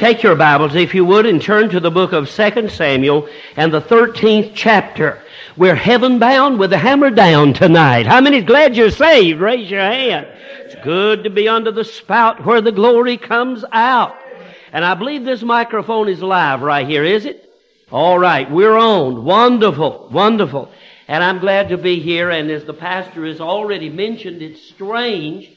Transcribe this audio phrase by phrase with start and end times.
[0.00, 3.70] take your Bibles, if you would, and turn to the book of 2 Samuel and
[3.70, 5.22] the 13th chapter.
[5.58, 8.06] We're heaven bound with the hammer down tonight.
[8.06, 9.40] How many's glad you're saved?
[9.40, 10.26] Raise your hand.
[10.60, 14.16] It's good to be under the spout where the glory comes out.
[14.72, 17.52] And I believe this microphone is live right here, is it?
[17.92, 19.22] All right, we're on.
[19.22, 20.72] Wonderful, wonderful.
[21.08, 22.30] And I'm glad to be here.
[22.30, 25.50] And as the pastor has already mentioned, it's strange.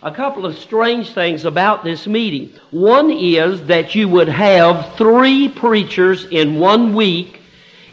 [0.00, 2.52] A couple of strange things about this meeting.
[2.70, 7.40] One is that you would have three preachers in one week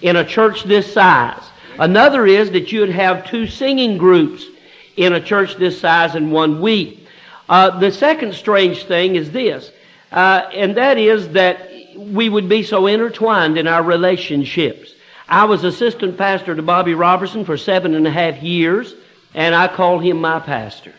[0.03, 1.41] in a church this size.
[1.79, 4.45] Another is that you would have two singing groups
[4.95, 7.07] in a church this size in one week.
[7.49, 9.71] Uh, the second strange thing is this,
[10.11, 14.93] uh, and that is that we would be so intertwined in our relationships.
[15.27, 18.93] I was assistant pastor to Bobby Robertson for seven and a half years,
[19.33, 20.93] and I called him my pastor.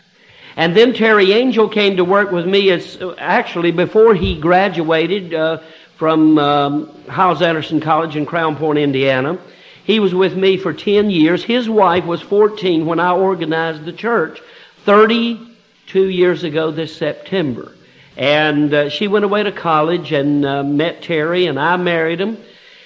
[0.57, 5.59] And then Terry Angel came to work with me as actually before he graduated uh,
[5.97, 9.37] from um, Hyles Anderson College in Crown Point, Indiana.
[9.83, 11.43] He was with me for 10 years.
[11.43, 14.41] His wife was 14 when I organized the church
[14.83, 17.71] 32 years ago this September.
[18.17, 22.35] And uh, she went away to college and uh, met Terry, and I married him.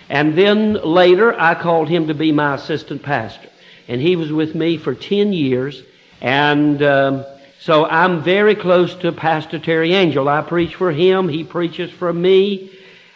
[0.09, 3.47] And then later, I called him to be my assistant pastor.
[3.87, 5.81] And he was with me for 10 years.
[6.19, 7.25] And um,
[7.61, 10.27] so I'm very close to Pastor Terry Angel.
[10.27, 12.71] I preach for him, he preaches for me.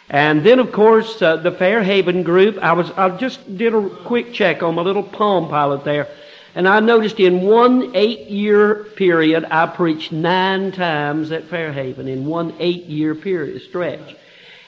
[0.08, 2.56] And then, of course, uh, the Fairhaven group.
[2.58, 6.06] I was I just did a quick check on my little Palm Pilot there.
[6.54, 12.24] And I noticed in one eight year period, I preached nine times at Fairhaven in
[12.24, 14.14] one eight year period, stretch.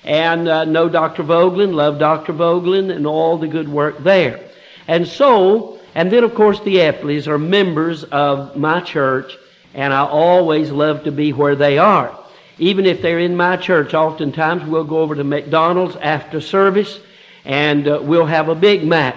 [0.03, 1.23] And uh, know Dr.
[1.23, 2.33] Voegtlin, love Dr.
[2.33, 4.41] Voegtlin, and all the good work there.
[4.89, 9.37] And so, and then of course the Epleys are members of my church,
[9.79, 12.19] and I always love to be where they are.
[12.59, 16.99] Even if they're in my church, oftentimes we'll go over to McDonald's after service,
[17.45, 19.17] and uh, we'll have a Big Mac.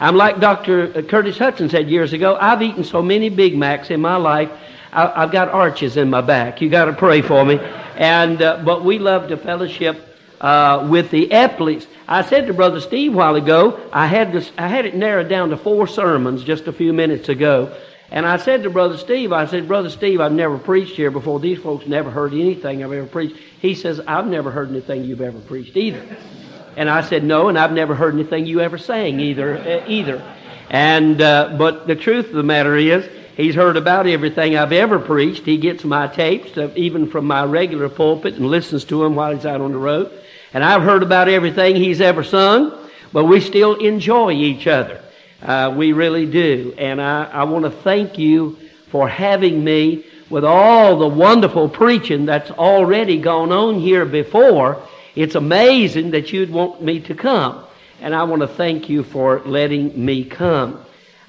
[0.00, 1.02] I'm like Dr.
[1.02, 2.38] Curtis Hutson said years ago.
[2.40, 4.50] I've eaten so many Big Macs in my life.
[4.94, 6.62] I, have got arches in my back.
[6.62, 7.58] You got to pray for me.
[7.96, 11.86] And uh, but we love to fellowship uh, with the Epleys.
[12.08, 13.78] I said to Brother Steve a while ago.
[13.92, 14.50] I had this.
[14.56, 17.76] I had it narrowed down to four sermons just a few minutes ago.
[18.10, 21.40] And I said to Brother Steve, I said, Brother Steve, I've never preached here before.
[21.40, 23.36] These folks never heard anything I've ever preached.
[23.60, 26.02] He says, I've never heard anything you've ever preached either.
[26.76, 30.22] And I said, no, and I've never heard anything you ever sang either, uh, either.
[30.70, 34.98] And, uh, but the truth of the matter is, he's heard about everything I've ever
[34.98, 35.44] preached.
[35.44, 39.34] He gets my tapes, uh, even from my regular pulpit, and listens to them while
[39.34, 40.10] he's out on the road.
[40.54, 42.72] And I've heard about everything he's ever sung,
[43.12, 45.02] but we still enjoy each other.
[45.42, 46.74] Uh, we really do.
[46.78, 48.58] And I, I want to thank you
[48.90, 54.82] for having me with all the wonderful preaching that's already gone on here before.
[55.14, 57.64] It's amazing that you'd want me to come.
[58.00, 60.84] And I want to thank you for letting me come.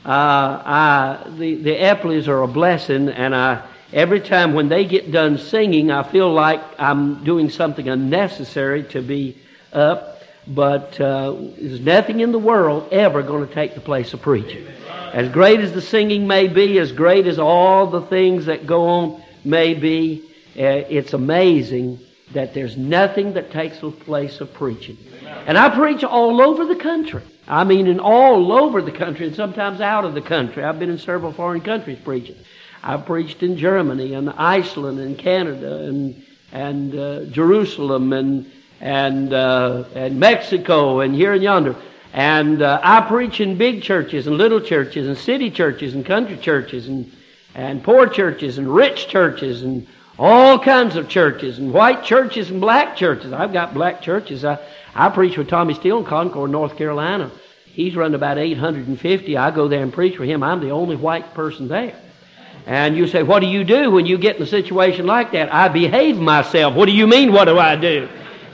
[0.06, 5.12] Uh, I, the, the Epleys are a blessing, and I, every time when they get
[5.12, 9.38] done singing, I feel like I'm doing something unnecessary to be
[9.74, 10.19] up.
[10.48, 14.66] But uh, there's nothing in the world ever going to take the place of preaching.
[15.14, 18.88] As great as the singing may be, as great as all the things that go
[18.88, 20.24] on may be,
[20.58, 22.00] uh, it's amazing
[22.34, 24.98] that there's nothing that takes the place of preaching.
[25.48, 27.24] And I preach all over the country.
[27.48, 30.64] I mean, in all over the country and sometimes out of the country.
[30.64, 32.36] I've been in several foreign countries preaching.
[32.84, 39.84] I've preached in Germany and Iceland and Canada and, and uh, Jerusalem and, and, uh,
[39.95, 41.75] and Mexico and here and yonder.
[42.13, 46.38] And uh, I preach in big churches and little churches and city churches and country
[46.38, 47.12] churches and,
[47.53, 52.59] and poor churches and rich churches and all kinds of churches and white churches and
[52.59, 53.31] black churches.
[53.31, 54.44] I've got black churches.
[54.44, 54.59] I,
[54.96, 57.31] I preach with Tommy Steele in Concord, North Carolina.
[57.66, 59.38] He's run about 850.
[59.38, 60.44] I go there and preach for him.
[60.44, 61.96] I'm the only white person there.
[62.66, 65.53] And you say, what do you do when you get in a situation like that?
[65.53, 66.75] I behave myself.
[66.75, 68.09] What do you mean, what do I do?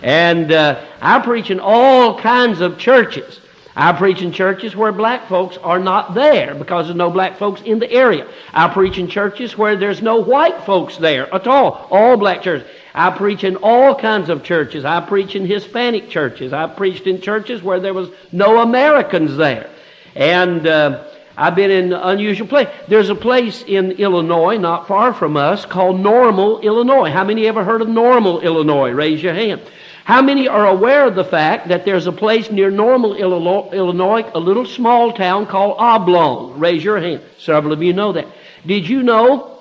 [0.06, 3.40] And uh, I preach in all kinds of churches.
[3.76, 7.62] I preach in churches where black folks are not there because there's no black folks
[7.64, 8.28] in the area.
[8.54, 11.88] I preach in churches where there's no white folks there at all.
[11.90, 12.68] All black churches.
[12.94, 14.86] I preach in all kinds of churches.
[14.86, 16.54] I preach in Hispanic churches.
[16.54, 19.72] I preached in churches where there was no Americans there.
[20.14, 21.04] And uh,
[21.36, 22.68] I've been in unusual place.
[22.88, 27.10] There's a place in Illinois, not far from us, called Normal, Illinois.
[27.10, 28.92] How many ever heard of Normal, Illinois?
[28.92, 29.62] Raise your hand.
[30.06, 34.40] How many are aware of the fact that there's a place near Normal, Illinois, a
[34.40, 36.60] little small town called Oblong?
[36.60, 37.22] Raise your hand.
[37.40, 38.28] Several of you know that.
[38.66, 39.60] Did you know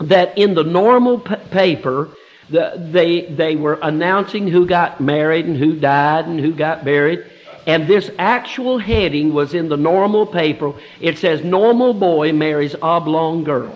[0.00, 2.10] that in the Normal p- paper,
[2.50, 7.24] The, they, they were announcing who got married and who died and who got buried.
[7.66, 10.72] And this actual heading was in the normal paper.
[11.00, 13.74] It says, Normal boy marries oblong girl.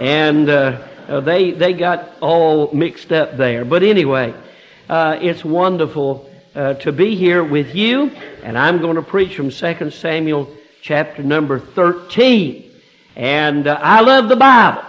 [0.00, 3.64] And uh, they, they got all mixed up there.
[3.64, 4.34] But anyway,
[4.88, 8.10] uh, it's wonderful uh, to be here with you.
[8.42, 10.48] And I'm going to preach from 2 Samuel
[10.82, 12.70] chapter number 13.
[13.16, 14.84] And uh, I love the Bible.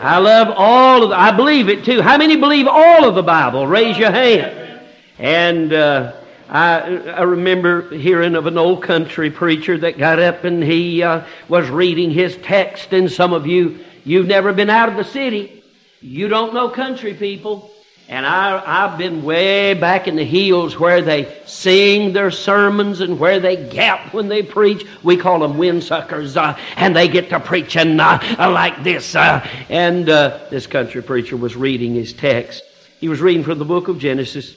[0.00, 2.00] I love all of the, I believe it too.
[2.00, 3.66] How many believe all of the Bible?
[3.66, 4.80] Raise your hand.
[5.18, 6.12] And uh,
[6.48, 11.24] I, I remember hearing of an old country preacher that got up and he uh,
[11.48, 12.92] was reading his text.
[12.92, 15.64] And some of you, you've never been out of the city.
[16.00, 17.72] You don't know country people.
[18.10, 23.18] And I, I've been way back in the hills where they sing their sermons and
[23.18, 24.86] where they gap when they preach.
[25.02, 29.14] We call them windsuckers, uh, and they get to preaching uh, like this.
[29.14, 32.62] Uh, and uh, this country preacher was reading his text.
[32.98, 34.56] He was reading from the book of Genesis.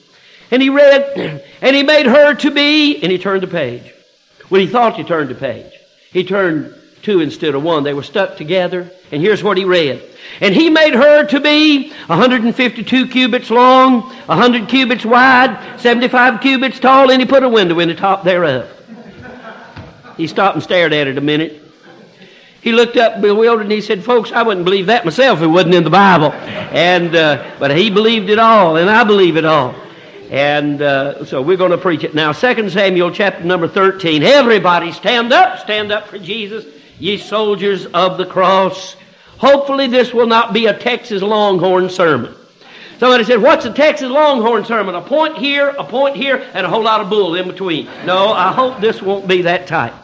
[0.50, 3.92] And he read, and he made her to be, and he turned the page.
[4.48, 5.72] When he thought he turned the page,
[6.10, 7.82] he turned two instead of one.
[7.82, 8.90] They were stuck together.
[9.10, 10.02] And here's what he read.
[10.40, 17.10] And he made her to be 152 cubits long, 100 cubits wide, 75 cubits tall,
[17.10, 18.70] and he put a window in the top thereof.
[20.16, 21.60] He stopped and stared at it a minute.
[22.60, 25.48] He looked up bewildered and he said, Folks, I wouldn't believe that myself if it
[25.48, 26.32] wasn't in the Bible.
[26.32, 29.74] And, uh, but he believed it all, and I believe it all.
[30.30, 32.32] And uh, so we're going to preach it now.
[32.32, 34.22] 2 Samuel chapter number 13.
[34.22, 36.64] Everybody stand up, stand up for Jesus,
[37.02, 38.94] ye soldiers of the cross.
[39.38, 42.32] Hopefully, this will not be a Texas Longhorn sermon.
[42.98, 44.94] Somebody said, What's a Texas Longhorn sermon?
[44.94, 47.88] A point here, a point here, and a whole lot of bull in between.
[48.06, 49.94] No, I hope this won't be that type.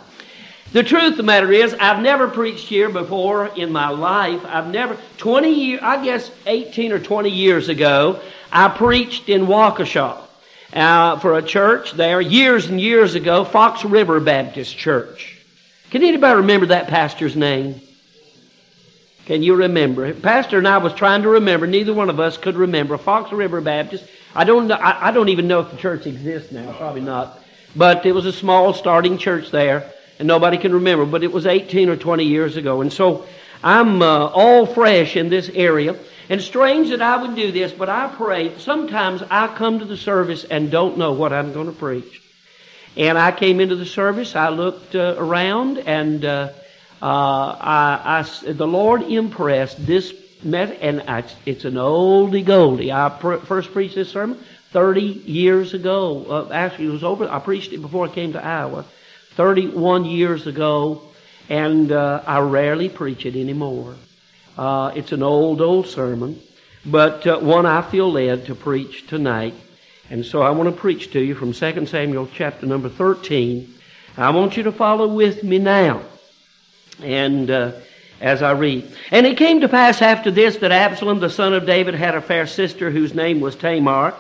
[0.73, 4.45] The truth of the matter is, I've never preached here before in my life.
[4.45, 10.19] I've never, 20 years, I guess 18 or 20 years ago, I preached in Waukesha
[10.73, 15.38] uh, for a church there years and years ago, Fox River Baptist Church.
[15.91, 17.81] Can anybody remember that pastor's name?
[19.25, 20.13] Can you remember?
[20.15, 21.67] Pastor and I was trying to remember.
[21.67, 22.97] Neither one of us could remember.
[22.97, 24.05] Fox River Baptist.
[24.35, 24.71] I don't.
[24.71, 26.73] I, I don't even know if the church exists now.
[26.73, 27.39] Probably not.
[27.77, 31.05] But it was a small starting church there, and nobody can remember.
[31.05, 33.27] But it was 18 or 20 years ago, and so
[33.63, 35.97] I'm uh, all fresh in this area.
[36.31, 38.59] And strange that I would do this, but I pray.
[38.59, 42.23] Sometimes I come to the service and don't know what I'm going to preach.
[42.99, 44.37] And I came into the service.
[44.37, 46.25] I looked uh, around and.
[46.25, 46.49] Uh,
[47.01, 50.13] uh, I, I, the Lord impressed this
[50.45, 52.93] and I, it's an oldie goldie.
[52.93, 54.39] I pr- first preached this sermon
[54.71, 56.27] 30 years ago.
[56.29, 57.29] Uh, actually, it was over.
[57.29, 58.85] I preached it before I came to Iowa,
[59.35, 61.03] 31 years ago,
[61.49, 63.97] and uh, I rarely preach it anymore.
[64.57, 66.41] Uh, it's an old, old sermon,
[66.85, 69.55] but one I feel led to preach tonight.
[70.11, 73.75] And so I want to preach to you from 2 Samuel chapter number 13.
[74.17, 76.03] I want you to follow with me now.
[77.03, 77.73] And uh,
[78.21, 81.67] as I read, and it came to pass after this that Absalom, the son of
[81.67, 84.15] David, had a fair sister whose name was Tamar.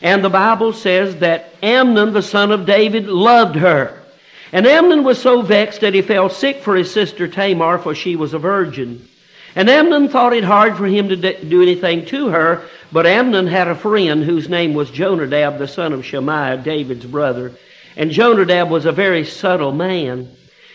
[0.00, 4.02] And the Bible says that Amnon, the son of David, loved her.
[4.50, 8.16] And Amnon was so vexed that he fell sick for his sister Tamar, for she
[8.16, 9.06] was a virgin.
[9.54, 13.68] And Amnon thought it hard for him to do anything to her, but Amnon had
[13.68, 17.52] a friend whose name was Jonadab, the son of Shimeah, David's brother.
[17.96, 20.28] And Jonadab was a very subtle man.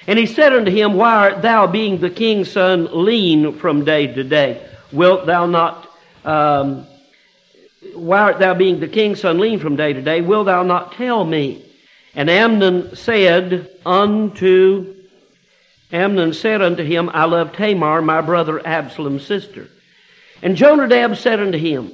[0.08, 4.08] And he said unto him, Why art thou, being the king's son, lean from day
[4.08, 4.62] to day?
[4.92, 5.89] Wilt thou not,
[6.25, 6.86] um,
[7.94, 10.22] why art thou, being the king's son, lean from day to day?
[10.22, 11.65] Wilt thou not tell me?
[12.15, 15.03] And Amnon said unto,
[15.94, 19.70] Amnon said unto him, I love Tamar, my brother Absalom's sister.
[20.42, 21.92] And Jonadab said unto him,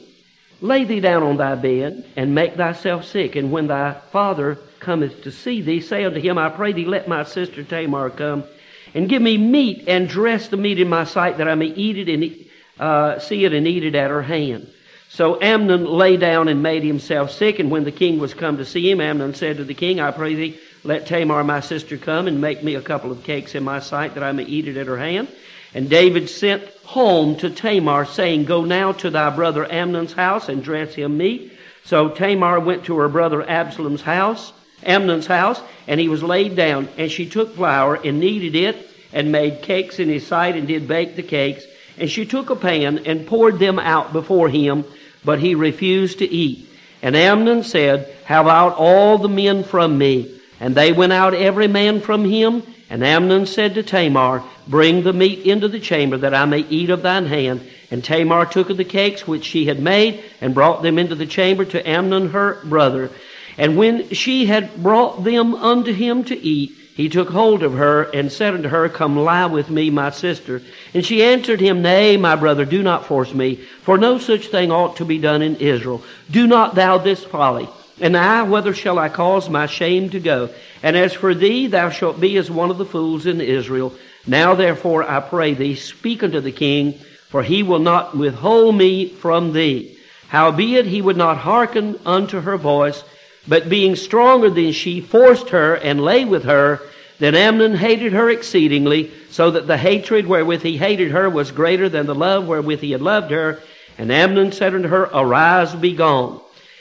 [0.61, 5.23] Lay thee down on thy bed, and make thyself sick, and when thy father cometh
[5.23, 8.45] to see thee, say unto him, I pray thee, let my sister Tamar come,
[8.93, 11.97] and give me meat, and dress the meat in my sight, that I may eat
[11.97, 12.45] it and
[12.79, 14.69] uh, see it and eat it at her hand.
[15.09, 18.65] So Amnon lay down and made himself sick, and when the king was come to
[18.65, 22.27] see him, Amnon said to the king, I pray thee, let Tamar my sister come
[22.27, 24.77] and make me a couple of cakes in my sight, that I may eat it
[24.77, 25.27] at her hand.
[25.73, 30.63] And David sent home to Tamar, saying, Go now to thy brother Amnon's house and
[30.63, 31.53] dress him meat.
[31.83, 36.87] So Tamar went to her brother Absalom's house, Amnon's house, and he was laid down.
[36.97, 40.87] And she took flour and kneaded it and made cakes in his sight and did
[40.87, 41.65] bake the cakes.
[41.97, 44.85] And she took a pan and poured them out before him,
[45.25, 46.69] but he refused to eat.
[47.01, 50.38] And Amnon said, Have out all the men from me.
[50.59, 52.63] And they went out every man from him.
[52.89, 56.89] And Amnon said to Tamar, Bring the meat into the chamber that I may eat
[56.89, 57.61] of thine hand.
[57.91, 61.25] And Tamar took of the cakes which she had made and brought them into the
[61.25, 63.09] chamber to Amnon her brother.
[63.57, 68.03] And when she had brought them unto him to eat, he took hold of her
[68.03, 70.61] and said unto her, Come lie with me, my sister.
[70.93, 74.69] And she answered him, Nay, my brother, do not force me, for no such thing
[74.69, 76.03] ought to be done in Israel.
[76.29, 77.69] Do not thou this folly.
[78.01, 80.49] And I, whether shall I cause my shame to go?
[80.81, 83.93] And as for thee, thou shalt be as one of the fools in Israel.
[84.25, 86.93] Now therefore, I pray thee, speak unto the king,
[87.29, 89.97] for he will not withhold me from thee.
[90.29, 93.03] Howbeit he would not hearken unto her voice,
[93.47, 96.79] but being stronger than she, forced her and lay with her.
[97.17, 101.89] Then Amnon hated her exceedingly, so that the hatred wherewith he hated her was greater
[101.89, 103.59] than the love wherewith he had loved her.
[103.97, 106.39] And Amnon said unto her, Arise, be gone.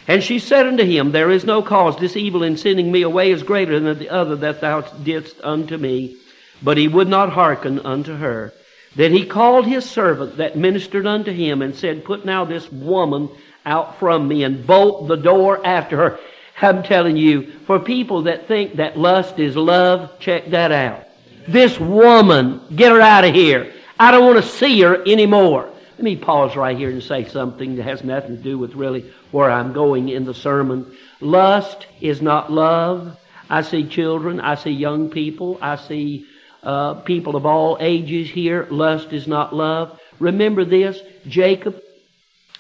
[0.09, 1.99] And she said unto him, There is no cause.
[1.99, 5.77] This evil in sending me away is greater than the other that thou didst unto
[5.77, 6.17] me.
[6.62, 8.55] But he would not hearken unto her.
[8.97, 13.29] Then he called his servant that ministered unto him and said, Put now this woman
[13.67, 16.19] out from me and bolt the door after her.
[16.61, 21.07] I'm telling you, for people that think that lust is love, check that out.
[21.47, 23.73] This woman, get her out of here.
[24.00, 25.71] I don't want to see her anymore.
[25.99, 29.12] Let me pause right here and say something that has nothing to do with really
[29.33, 30.97] where I'm going in the sermon.
[31.21, 33.19] Lust is not love.
[33.50, 36.25] I see children, I see young people, I see
[36.62, 38.69] uh, people of all ages here.
[38.71, 39.99] Lust is not love.
[40.21, 41.83] Remember this: Jacob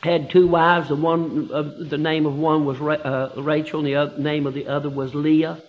[0.00, 0.88] had two wives.
[0.88, 4.54] The one, uh, the name of one was uh, Rachel, and the other, name of
[4.54, 5.62] the other was Leah.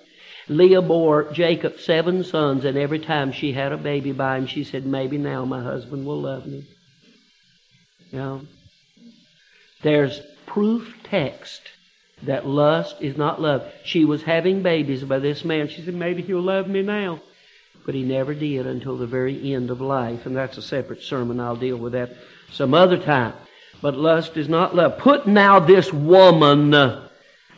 [0.48, 4.64] Leah bore Jacob seven sons, and every time she had a baby by him, she
[4.64, 6.66] said, "Maybe now my husband will love me."
[8.12, 8.42] Know,
[9.84, 11.62] there's proof text
[12.24, 13.72] that lust is not love.
[13.84, 15.70] She was having babies by this man.
[15.70, 17.22] She said, maybe he'll love me now.
[17.86, 20.26] But he never did until the very end of life.
[20.26, 21.40] And that's a separate sermon.
[21.40, 22.12] I'll deal with that
[22.52, 23.34] some other time.
[23.82, 24.98] But lust is not love.
[24.98, 26.74] Put now this woman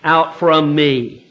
[0.04, 1.31] out from me.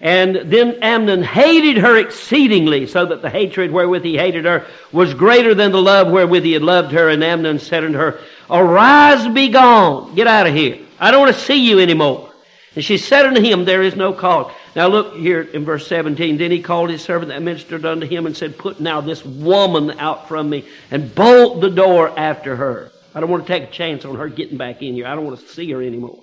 [0.00, 5.14] And then Amnon hated her exceedingly, so that the hatred wherewith he hated her was
[5.14, 7.08] greater than the love wherewith he had loved her.
[7.08, 10.14] And Amnon said unto her, Arise, be gone.
[10.14, 10.78] Get out of here.
[10.98, 12.30] I don't want to see you anymore.
[12.74, 14.52] And she said unto him, There is no cause.
[14.76, 16.36] Now look here in verse 17.
[16.36, 19.98] Then he called his servant that ministered unto him and said, Put now this woman
[19.98, 22.92] out from me and bolt the door after her.
[23.14, 25.06] I don't want to take a chance on her getting back in here.
[25.06, 26.22] I don't want to see her anymore.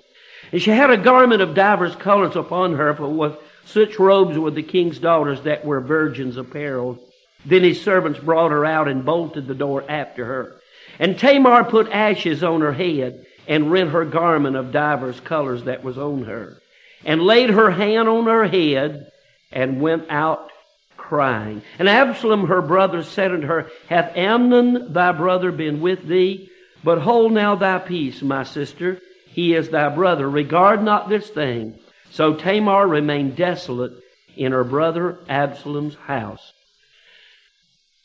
[0.52, 4.50] And she had a garment of divers colors upon her, for with such robes were
[4.50, 6.98] the king's daughters that were virgins apparel.
[7.44, 10.56] Then his servants brought her out and bolted the door after her.
[10.98, 15.84] And Tamar put ashes on her head and rent her garment of divers colors that
[15.84, 16.58] was on her
[17.04, 19.10] and laid her hand on her head
[19.52, 20.50] and went out
[20.96, 21.62] crying.
[21.78, 26.50] And Absalom her brother said unto her, Hath Amnon thy brother been with thee?
[26.82, 29.00] But hold now thy peace, my sister.
[29.26, 30.28] He is thy brother.
[30.28, 31.78] Regard not this thing.
[32.14, 33.92] So Tamar remained desolate
[34.36, 36.52] in her brother Absalom's house.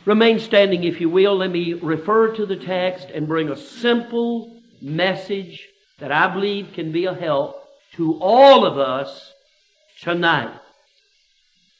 [0.03, 1.37] Remain standing, if you will.
[1.37, 5.67] Let me refer to the text and bring a simple message
[5.99, 7.63] that I believe can be a help
[7.97, 9.31] to all of us
[10.01, 10.59] tonight.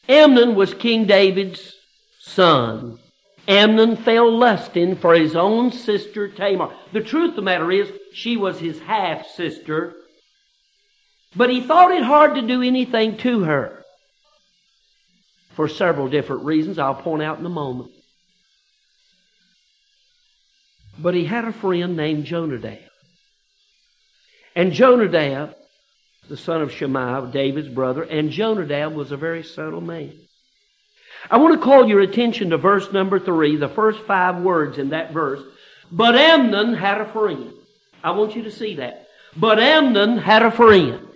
[0.07, 1.77] Amnon was King David's
[2.19, 2.99] son.
[3.47, 6.75] Amnon fell lusting for his own sister Tamar.
[6.93, 9.95] The truth of the matter is, she was his half sister
[11.35, 13.83] but he thought it hard to do anything to her
[15.55, 17.91] for several different reasons I'll point out in a moment.
[20.97, 22.79] But he had a friend named Jonadab.
[24.55, 25.55] And Jonadab,
[26.27, 30.13] the son of Shimeah, David's brother, and Jonadab was a very subtle man.
[31.29, 34.89] I want to call your attention to verse number three, the first five words in
[34.89, 35.41] that verse.
[35.91, 37.53] But Amnon had a friend.
[38.03, 39.07] I want you to see that.
[39.35, 41.08] But Amnon had a friend.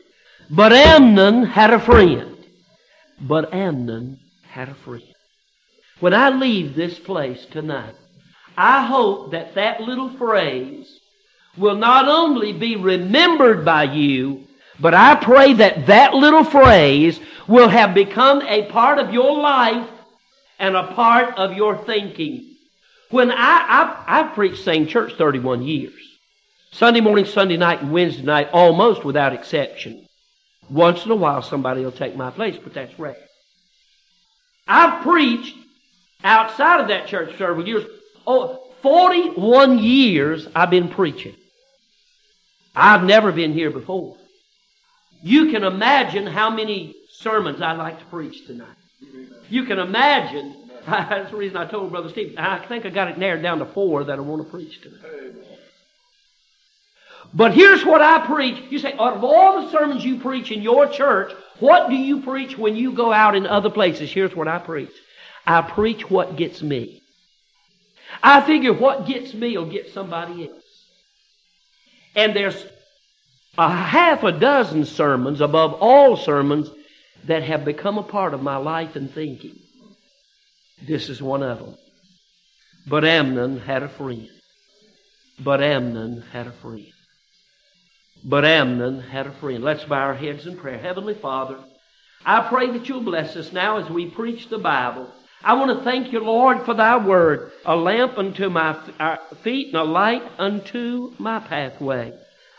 [0.55, 2.37] But Amnon had a friend.
[3.19, 5.01] But Amnon had a friend.
[5.99, 7.95] When I leave this place tonight,
[8.55, 10.99] I hope that that little phrase
[11.57, 14.45] will not only be remembered by you,
[14.79, 19.89] but I pray that that little phrase will have become a part of your life
[20.59, 22.57] and a part of your thinking.
[23.09, 25.93] When I, I, I've preached same church 31 years.
[26.71, 30.07] Sunday morning, Sunday night, and Wednesday night, almost without exception.
[30.69, 33.17] Once in a while, somebody will take my place, but that's rare.
[34.67, 35.55] I've preached
[36.23, 37.85] outside of that church several years.
[38.25, 41.35] Oh, 41 years I've been preaching.
[42.75, 44.17] I've never been here before.
[45.21, 48.75] You can imagine how many sermons I'd like to preach tonight.
[49.49, 50.55] You can imagine.
[50.85, 52.35] That's the reason I told Brother Steve.
[52.37, 55.33] I think I got it narrowed down to four that I want to preach tonight.
[57.33, 58.63] But here's what I preach.
[58.69, 62.21] You say, out of all the sermons you preach in your church, what do you
[62.21, 64.11] preach when you go out in other places?
[64.11, 64.91] Here's what I preach.
[65.45, 67.01] I preach what gets me.
[68.21, 70.63] I figure what gets me will get somebody else.
[72.15, 72.63] And there's
[73.57, 76.69] a half a dozen sermons above all sermons
[77.25, 79.55] that have become a part of my life and thinking.
[80.85, 81.75] This is one of them.
[82.85, 84.29] But Amnon had a friend.
[85.39, 86.91] But Amnon had a friend.
[88.23, 89.63] But Amnon had a friend.
[89.63, 90.77] Let's bow our heads in prayer.
[90.77, 91.57] Heavenly Father,
[92.25, 95.11] I pray that you'll bless us now as we preach the Bible.
[95.43, 98.79] I want to thank you, Lord, for thy word, a lamp unto my
[99.41, 102.13] feet and a light unto my pathway.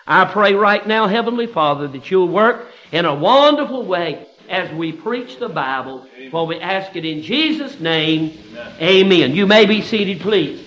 [0.07, 4.93] I pray right now, Heavenly Father, that you'll work in a wonderful way as we
[4.93, 6.07] preach the Bible.
[6.31, 8.39] For we ask it in Jesus' name.
[8.51, 8.83] Amen.
[8.83, 9.35] Amen.
[9.35, 10.63] You may be seated, please.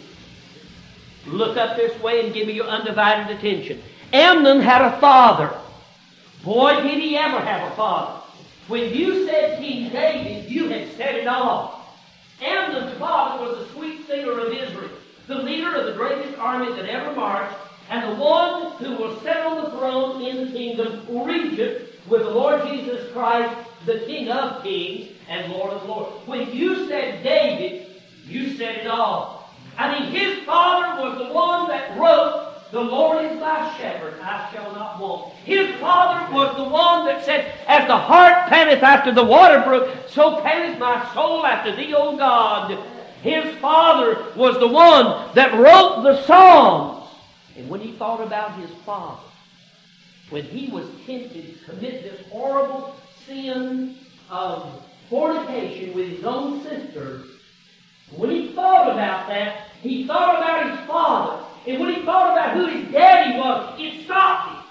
[1.27, 3.79] Look up this way and give me your undivided attention.
[4.13, 5.53] Amnon had a father.
[6.43, 8.21] Boy, did he ever have a father.
[8.67, 11.95] When you said King David, you had said it all.
[12.41, 14.89] Amnon's father was the sweet singer of Israel,
[15.27, 17.55] the leader of the greatest army that ever marched,
[17.89, 22.29] and the one who will sit on the throne in the kingdom, regent with the
[22.29, 26.27] Lord Jesus Christ, the King of kings and Lord of lords.
[26.27, 27.87] When you said David,
[28.25, 29.53] you said it all.
[29.77, 34.51] I mean, his father was the one that wrote the Lord is thy shepherd, I
[34.51, 35.33] shall not want.
[35.45, 39.89] His father was the one that said, As the hart panteth after the water brook,
[40.09, 42.77] so panteth my soul after thee, O God.
[43.21, 47.09] His father was the one that wrote the Psalms.
[47.57, 49.21] And when he thought about his father,
[50.29, 52.95] when he was tempted to commit this horrible
[53.25, 53.95] sin
[54.29, 57.23] of fornication with his own sister,
[58.15, 61.43] when he thought about that, he thought about his father.
[61.67, 64.63] And when he thought about who his daddy was, it stopped him.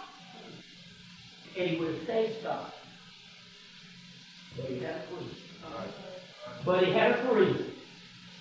[1.58, 2.74] And he would have stayed stopped.
[4.56, 5.30] But he had a friend.
[6.64, 7.64] But he had a friend.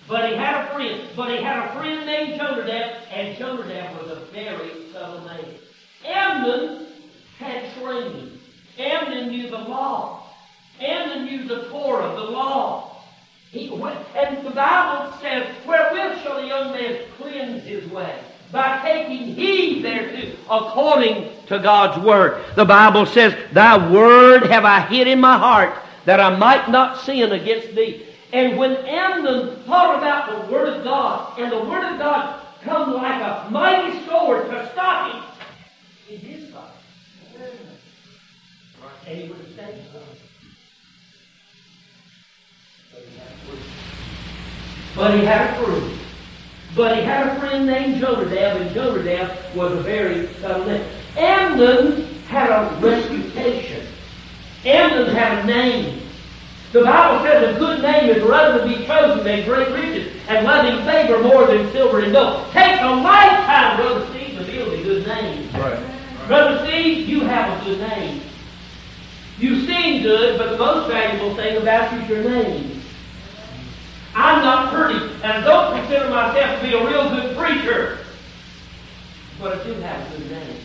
[0.08, 1.08] But he had a friend.
[1.14, 5.44] But he had a friend named Jonadab, and Jonadab was a very subtle man.
[6.04, 6.86] Amnon
[7.38, 8.38] had training.
[8.78, 10.30] Amnon knew the law.
[10.80, 13.02] Amnon knew the Torah, the law.
[14.14, 18.18] And the Bible says, Wherewith shall a young man cleanse his way?
[18.52, 22.44] by taking heed thereto according to God's word.
[22.54, 27.00] The Bible says, Thy word have I hid in my heart that I might not
[27.00, 28.06] sin against thee.
[28.32, 32.94] And when Amnon thought about the word of God, and the word of God come
[32.94, 35.22] like a mighty sword to stop him,
[36.06, 36.76] he did stop
[39.06, 39.82] And he would have stayed
[42.92, 43.75] But he had
[44.98, 45.92] a fruit.
[46.74, 50.86] But he had a friend named Jonadab, and Jonadab was a very uh, subtle man.
[51.16, 53.86] Amnon had a reputation.
[54.64, 56.02] Amnon had a name.
[56.72, 60.44] The Bible says a good name is rather to be chosen than great riches, and
[60.44, 62.44] loving favor more than silver and gold.
[62.52, 65.50] Take a lifetime, Brother Steve, to build a good name.
[65.52, 65.78] Right.
[66.26, 68.20] Brother Steve, you have a good name.
[69.38, 72.75] You seem good, but the most valuable thing about you is your name.
[74.16, 77.98] I'm not pretty, and I don't consider myself to be a real good preacher.
[79.38, 80.56] But I do have a good name.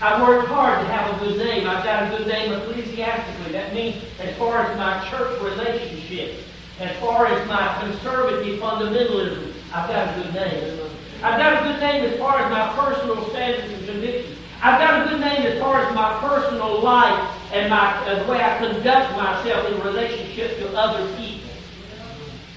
[0.00, 1.68] I've worked hard to have a good name.
[1.68, 3.52] I've got a good name ecclesiastically.
[3.52, 6.44] That means as far as my church relationship,
[6.80, 10.80] as far as my conservative fundamentalism, I've got a good name.
[11.22, 14.38] I've got a good name as far as my personal standards and convictions.
[14.62, 18.32] I've got a good name as far as my personal life and my, uh, the
[18.32, 21.33] way I conduct myself in relationship to other people.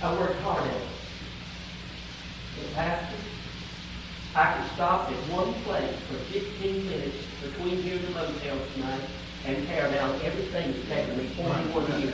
[0.02, 0.88] I worked hard at it.
[2.56, 3.16] But Pastor,
[4.36, 9.02] I could stop at one place for 15 minutes between here and the motel tonight
[9.46, 12.14] and tear down everything that's taken me 41 years.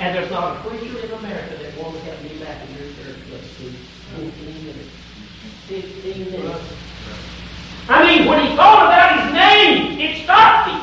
[0.00, 3.18] And there's not a preacher in America that won't have me back in your church.
[3.30, 3.70] Let's see,
[4.16, 4.90] 15 minutes.
[5.66, 6.64] 15 minutes.
[7.88, 10.82] I mean, when he thought about his name, it stopped him.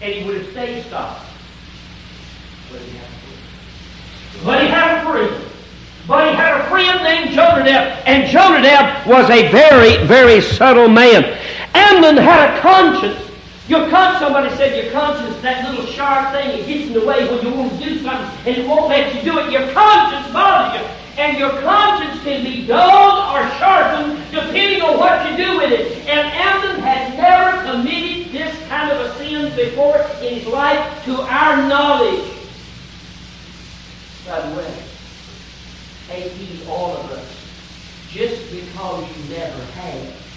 [0.00, 1.24] And he would have stayed stopped.
[2.72, 2.98] But he
[4.44, 5.44] but he had a friend.
[6.06, 11.24] But he had a friend named Jonadab, and Jonadab was a very, very subtle man.
[11.74, 13.28] Amnon had a conscience.
[13.68, 17.28] Your conscience, somebody said your conscience, that little sharp thing, it gets in the way
[17.28, 19.52] when you want to do something and it won't let you do it.
[19.52, 20.88] Your conscience bothers you.
[21.18, 25.98] And your conscience can be dulled or sharpened depending on what you do with it.
[26.08, 31.20] And Amnon had never committed this kind of a sin before in his life to
[31.20, 32.37] our knowledge.
[34.28, 34.82] By the way,
[36.06, 37.24] take heed, all of us,
[38.10, 40.28] just because you never have,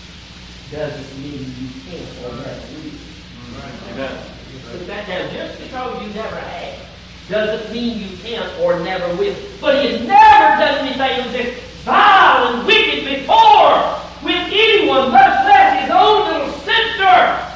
[0.71, 3.91] doesn't mean you can't or never will.
[3.91, 4.23] Amen.
[4.71, 5.34] Put that down.
[5.34, 6.80] Just because you never have
[7.27, 9.36] doesn't mean you can't or never will.
[9.60, 15.45] But he has never done anything of this vile and wicked before with anyone, much
[15.45, 17.47] less his own little sister.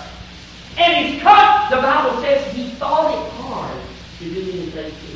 [0.77, 3.81] And he's cut, the Bible says he thought it hard
[4.19, 5.14] to do anything to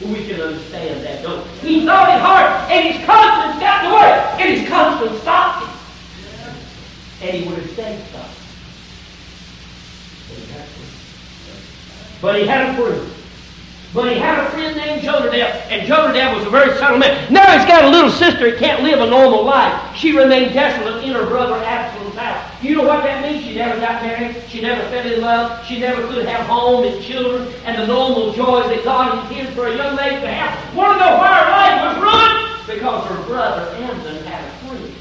[0.00, 1.68] We can understand that, don't we?
[1.68, 5.76] He thought it hard, and his conscience got the way, and his conscience stopped him.
[7.22, 8.36] And he would have stayed stopped.
[12.20, 13.12] But he had a friend.
[13.94, 17.32] But he had a friend named Jonadab, and Jonadab was a very subtle man.
[17.32, 19.96] Now he's got a little sister He can't live a normal life.
[19.96, 22.62] She remained desolate in her brother Absalom's house.
[22.62, 23.44] You know what that means?
[23.44, 24.36] She never got married.
[24.48, 25.64] She never fell in love.
[25.66, 29.68] She never could have home and children and the normal joys that God intended for
[29.68, 30.74] a young lady to have.
[30.74, 32.56] Want to know why her life was ruined?
[32.66, 34.94] Because her brother Amnon had a friend.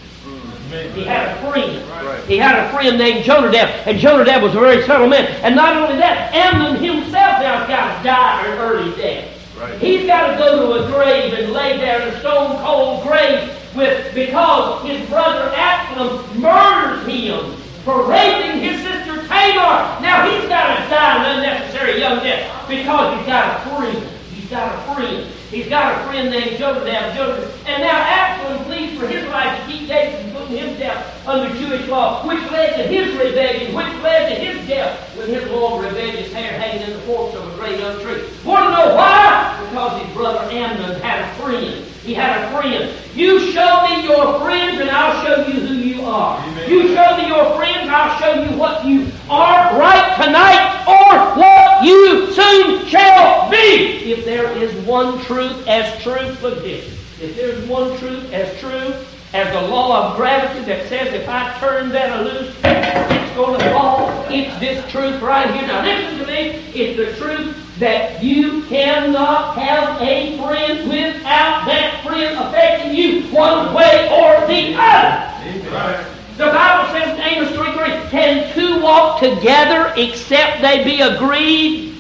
[0.94, 1.90] He had a friend.
[1.90, 2.24] Right.
[2.26, 5.26] He had a friend named Jonadab, and Jonadab was a very subtle man.
[5.42, 9.32] And not only that, Amnon himself now has got to die an early death.
[9.58, 9.80] Right.
[9.80, 13.50] He's got to go to a grave and lay there in a stone cold grave
[13.76, 20.02] with because his brother Absalom murders him for raping his sister Tamar.
[20.02, 24.10] Now he's got to die an unnecessary young death because he's got a friend.
[24.34, 25.32] He's got a friend.
[25.52, 27.16] He's got a friend named Jonadab.
[27.16, 27.52] Jonadab.
[27.66, 31.56] And now Absalom pleads for his life to keep David from putting him himself under
[31.58, 35.84] Jewish law, which led to his rebellion, which led to his death with his long
[35.84, 38.24] rebellious hair hanging in the forks of a great oak tree.
[38.44, 39.66] Want to know why?
[39.70, 41.86] Because his brother Amnon had a friend.
[42.06, 42.94] He had a friend.
[43.16, 46.40] You show me your friends and I'll show you who you are.
[46.40, 46.70] Amen.
[46.70, 51.84] You show me your friends, I'll show you what you are right tonight or what
[51.84, 54.12] you soon shall be.
[54.12, 56.86] If there is one truth as truth, look this.
[57.20, 58.94] If there's one truth as true
[59.34, 63.70] as the law of gravity that says if I turn that loose, it's going to
[63.72, 64.26] fall.
[64.30, 65.68] It's this truth right here.
[65.68, 66.50] Now listen to me.
[66.76, 73.74] It's the truth that you cannot have a friend without that friend affecting you one
[73.74, 76.12] way or the other.
[76.38, 81.96] The Bible says in Amos 3 3, can two walk together except they be agreed?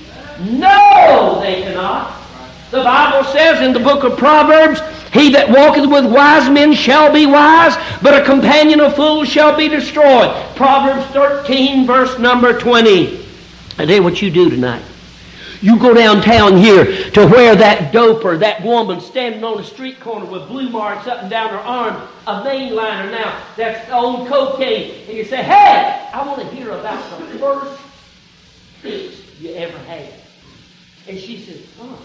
[0.50, 2.22] No, they cannot.
[2.72, 4.82] The Bible says in the book of Proverbs,
[5.14, 9.56] he that walketh with wise men shall be wise, but a companion of fools shall
[9.56, 10.36] be destroyed.
[10.56, 13.26] Proverbs 13, verse number 20.
[13.78, 14.84] I tell you what you do tonight.
[15.66, 20.28] You go downtown here to where that doper, that woman standing on a street corner
[20.28, 24.94] with blue marks up and down her arm, a mainliner now, that's old cocaine.
[25.08, 27.82] And you say, hey, I want to hear about the first
[28.84, 30.14] fix you ever had.
[31.08, 31.96] And she says, huh,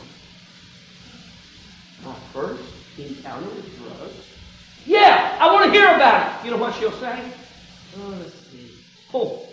[2.02, 2.62] my first
[2.96, 4.26] encounter with drugs?
[4.86, 6.46] Yeah, I want to hear about it.
[6.46, 7.30] You know what she'll say?
[7.98, 8.70] Oh, let's see.
[9.12, 9.46] Oh,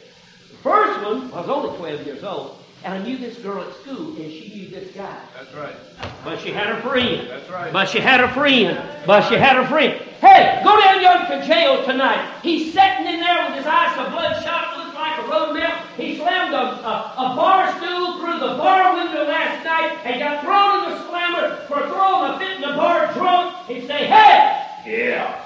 [0.49, 2.63] the first one, I was only 12 years old.
[2.83, 5.17] And I knew this girl at school, and she knew this guy.
[5.35, 5.75] That's right.
[6.23, 7.27] But she had a friend.
[7.27, 7.73] That's right.
[7.73, 8.77] But she had a friend.
[9.05, 9.93] But she had a friend.
[10.21, 12.39] Hey, go down yonder to jail tonight.
[12.43, 15.85] He's sitting in there with his eyes so bloodshot, looks like a road map.
[15.97, 20.43] He slammed a, a, a bar stool through the bar window last night and got
[20.43, 23.55] thrown in the slammer for throwing a fit in the bar drunk.
[23.67, 25.43] He'd say, hey, yeah,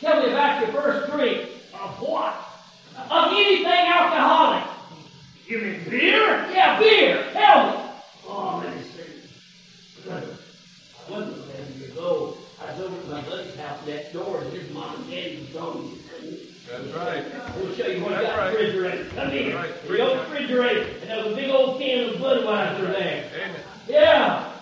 [0.00, 1.48] tell me about your first drink.
[1.74, 2.34] Of what?
[3.10, 4.75] Of anything alcoholic.
[5.46, 6.48] You mean beer?
[6.52, 7.22] Yeah, beer.
[7.32, 8.02] Hell.
[8.26, 10.10] Oh, let me see.
[10.10, 12.38] I wasn't 11 years old.
[12.60, 15.56] I was over at my buddy's house next door, and his mom and daddy was
[15.56, 15.98] on me.
[16.68, 17.24] That's right.
[17.56, 18.56] We'll show you what I got right.
[18.56, 19.04] refrigerator.
[19.14, 19.54] Come here.
[19.54, 19.82] Right.
[19.86, 23.30] The old refrigerator, and there's a big old can of Budweiser there.
[23.36, 23.60] Amen.
[23.88, 24.52] Yeah.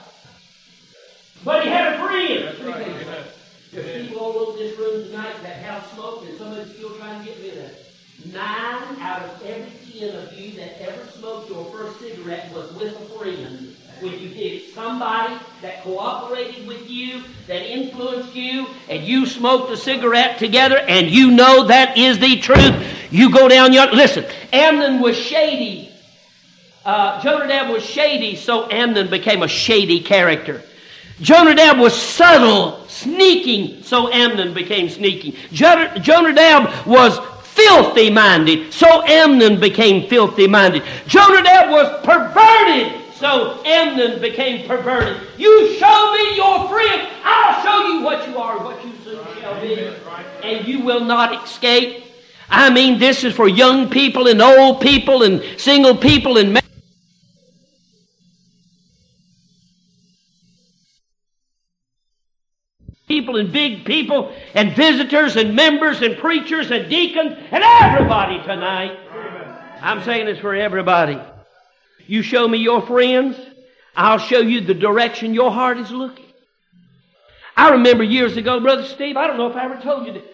[1.45, 2.45] But he had a friend.
[2.45, 2.87] That's right.
[2.89, 3.25] Amen.
[3.73, 7.31] There's people all over this room tonight that have smoked, and somebody's still trying to
[7.31, 7.87] get rid of it.
[8.33, 12.97] Nine out of every ten of you that ever smoked your first cigarette was with
[12.97, 13.77] a friend.
[14.01, 19.77] When you did somebody that cooperated with you, that influenced you, and you smoked a
[19.77, 22.75] cigarette together, and you know that is the truth.
[23.13, 24.25] You go down your listen.
[24.53, 25.93] Amnon was shady.
[26.85, 30.63] Uh, Jonadab was shady, so Amnon became a shady character.
[31.21, 35.37] Jonadab was subtle, sneaking, so Amnon became sneaking.
[35.53, 37.17] Jonadab was
[37.55, 38.73] filthy minded.
[38.73, 40.83] So Amnon became filthy minded.
[41.07, 43.01] Jonadab was perverted.
[43.15, 45.17] So Amnon became perverted.
[45.39, 49.61] You show me your friend, I'll show you what you are, what you soon shall
[49.61, 49.79] be.
[50.43, 52.05] And you will not escape.
[52.51, 56.53] I mean, this is for young people and old people and single people and
[63.15, 68.99] people and big people and visitors and members and preachers and deacons and everybody tonight.
[69.81, 71.21] I'm saying this for everybody.
[72.09, 73.39] You show me your friends,
[73.95, 76.25] I'll show you the direction your heart is looking.
[77.57, 80.25] I remember years ago, Brother Steve, I don't know if I ever told you this.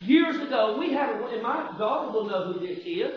[0.00, 3.12] Years ago, we had a, and my daughter will know who this is.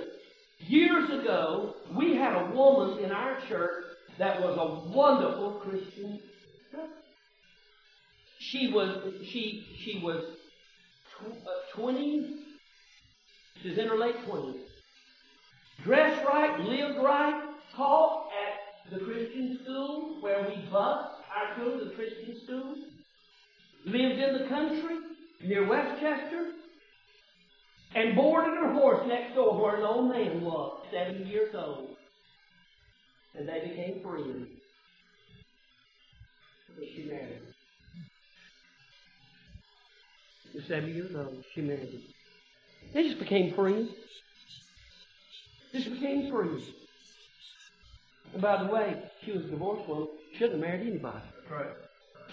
[0.62, 3.86] Years ago, we had a woman in our church
[4.17, 6.19] that was a wonderful Christian.
[8.51, 10.21] She was, she, she was
[11.15, 12.35] tw- uh, 20,
[13.63, 14.59] she's in her late 20s.
[15.85, 21.85] Dressed right, lived right, taught at the Christian school where we bus our children to
[21.85, 22.75] the Christian school.
[23.85, 24.97] Lived in the country
[25.43, 26.51] near Westchester
[27.95, 31.95] and boarded her horse next door where an old man was, 70 years old.
[33.33, 34.47] And they became friends.
[36.95, 37.50] She married
[40.71, 40.93] him.
[40.93, 41.45] She was 70 years old.
[41.53, 42.01] She married him.
[42.93, 43.89] They just became friends.
[45.73, 46.63] Just became friends.
[48.34, 50.07] And by the way, she was a divorced woman.
[50.34, 51.21] Shouldn't have married anybody.
[51.49, 51.67] Right.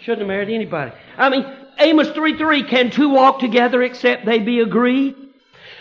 [0.00, 0.92] Shouldn't have married anybody.
[1.16, 1.44] I mean,
[1.78, 5.14] Amos 3 3, can two walk together except they be agreed?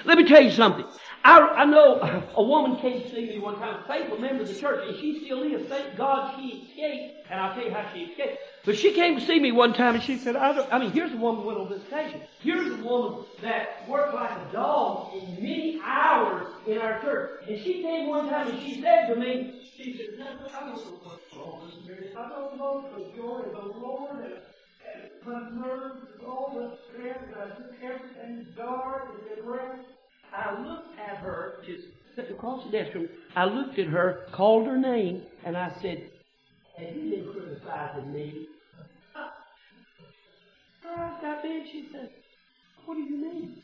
[0.06, 0.86] Let me tell you something.
[1.28, 2.00] I, I know
[2.38, 5.26] a woman came to see me one time, faithful member of the church, and she
[5.26, 5.68] still is.
[5.68, 8.38] Thank God she escaped, and I'll tell you how she escaped.
[8.64, 11.12] But she came to see me one time, and she said, I, I mean, here's
[11.12, 12.22] a woman went on visitation.
[12.40, 17.44] Here's a woman that worked like a dog in many hours in our church.
[17.50, 20.76] And she came one time, and she said to me, she said, no, I don't
[20.78, 22.08] know what's wrong with me.
[22.18, 27.36] I don't know the joy of the Lord, and my nerves, all the stress, and
[27.36, 29.97] I took everything dark and depressed.
[30.34, 33.08] I looked at her, just sitting across the desk from.
[33.36, 36.10] I looked at her, called her name, and I said,
[36.78, 38.48] Have you been criticizing me?
[40.90, 42.10] Oh, I been, she said,
[42.86, 43.62] What do you mean?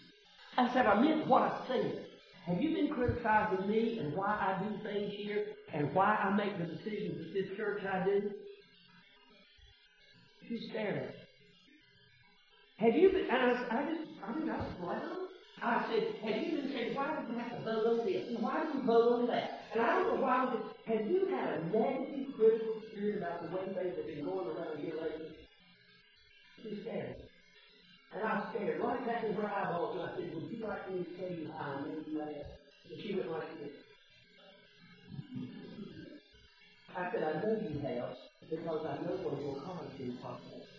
[0.57, 2.05] I said, I meant what I said.
[2.45, 6.57] Have you been criticizing me and why I do things here and why I make
[6.57, 8.31] the decisions at this church I do?
[10.49, 11.15] She stared at me.
[12.77, 15.22] Have you been, and I, I just, I mean, I was flat
[15.63, 18.27] I said, have you been saying, why did you have to vote on this?
[18.27, 19.63] And why did you vote on that?
[19.71, 23.55] And I don't know why, but have you had a negative critical spirit about the
[23.55, 25.31] way things have been going around here lately?
[26.59, 27.15] She stared.
[28.11, 30.99] And I stared right back in her eyeballs and I said, would you like me
[30.99, 32.43] to tell you how I made you laugh?
[32.91, 33.71] And she went like this.
[36.91, 38.19] I said, I know you have,
[38.51, 40.72] because I know where your heart is possible.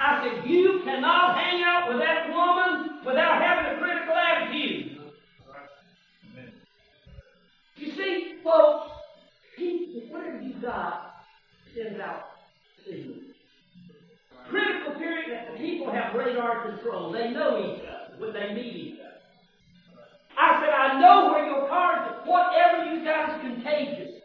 [0.00, 4.98] I said, you cannot hang out with that woman without having a critical attitude.
[7.76, 8.92] You see, folks,
[10.08, 11.24] whatever you got
[11.74, 12.30] sends out
[12.84, 13.18] signals.
[14.48, 17.12] Critical period that the people have radar control.
[17.12, 19.10] They know each other when they meet each other.
[20.38, 22.22] I said, I know where your cards are.
[22.24, 24.22] Whatever you got is contagious.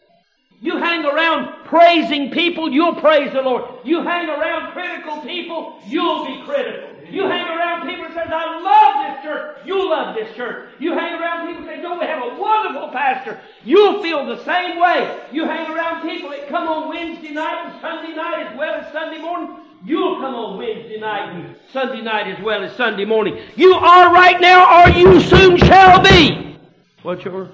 [0.61, 3.63] You hang around praising people, you'll praise the Lord.
[3.83, 6.89] You hang around critical people, you'll be critical.
[7.09, 10.69] You hang around people that says, I love this church, you'll love this church.
[10.79, 14.43] You hang around people that say, don't we have a wonderful pastor, you'll feel the
[14.43, 15.19] same way.
[15.31, 18.91] You hang around people that come on Wednesday night and Sunday night as well as
[18.91, 23.37] Sunday morning, You'll come on Wednesday night and Sunday night as well as Sunday morning.
[23.55, 26.57] You are right now, or you soon shall be
[27.03, 27.51] what your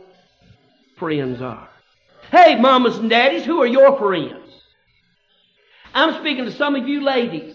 [0.96, 1.68] friends are.
[2.32, 4.64] Hey, mamas and daddies, who are your friends?
[5.94, 7.54] I'm speaking to some of you ladies,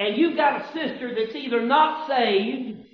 [0.00, 2.84] and you've got a sister that's either not saved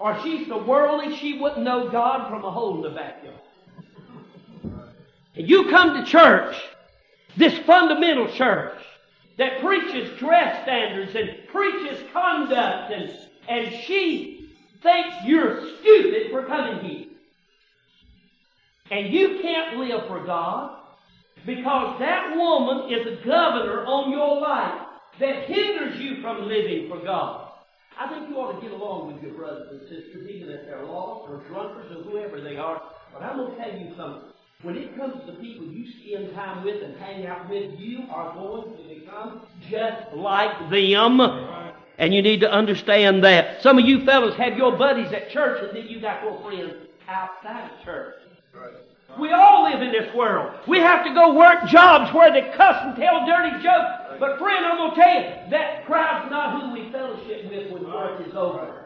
[0.00, 3.40] or she's so worldly she wouldn't know God from a hole in the backyard.
[5.36, 6.56] And you come to church,
[7.36, 8.82] this fundamental church,
[9.38, 13.16] that preaches dress standards and preaches conduct, and,
[13.48, 14.50] and she
[14.82, 17.15] thinks you're stupid for coming here.
[18.90, 20.78] And you can't live for God
[21.44, 24.86] because that woman is a governor on your life
[25.20, 27.50] that hinders you from living for God.
[27.98, 30.84] I think you ought to get along with your brothers and sisters, even if they're
[30.84, 32.82] lost or drunkards or whoever they are.
[33.12, 34.32] But I'm going to tell you something.
[34.62, 38.04] When it comes to the people you spend time with and hang out with, you
[38.10, 41.20] are going to become just like them.
[41.98, 43.62] And you need to understand that.
[43.62, 46.74] Some of you fellows have your buddies at church and then you got your friends
[47.08, 48.16] outside of church.
[49.18, 50.52] We all live in this world.
[50.66, 54.18] We have to go work jobs where they cuss and tell dirty jokes.
[54.20, 57.84] But friend, I'm going to tell you, that crowd's not who we fellowship with when
[57.90, 58.84] work is over.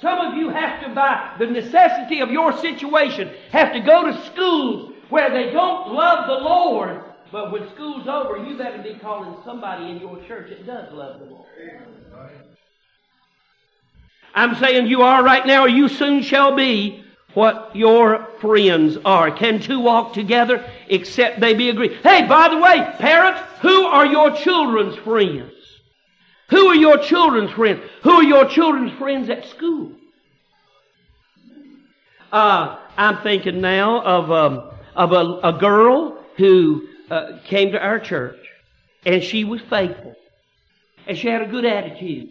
[0.00, 4.26] Some of you have to, by the necessity of your situation, have to go to
[4.26, 7.00] schools where they don't love the Lord,
[7.34, 11.18] But when school's over, you better be calling somebody in your church that does love
[11.18, 11.46] the Lord.
[14.32, 17.03] I'm saying you are right now, or you soon shall be
[17.34, 19.30] what your friends are.
[19.30, 21.98] Can two walk together except they be agreed?
[22.02, 25.52] Hey, by the way, parents, who are your children's friends?
[26.50, 27.82] Who are your children's friends?
[28.02, 29.92] Who are your children's friends at school?
[32.32, 38.00] Uh, I'm thinking now of, um, of a, a, girl who uh, came to our
[38.00, 38.38] church,
[39.06, 40.16] and she was faithful,
[41.06, 42.30] and she had a good attitude.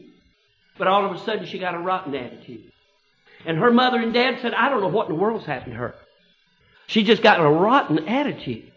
[0.78, 2.73] But all of a sudden, she got a rotten attitude.
[3.46, 5.80] And her mother and dad said, I don't know what in the world's happened to
[5.80, 5.96] her.
[6.88, 8.72] She just got a rotten attitude.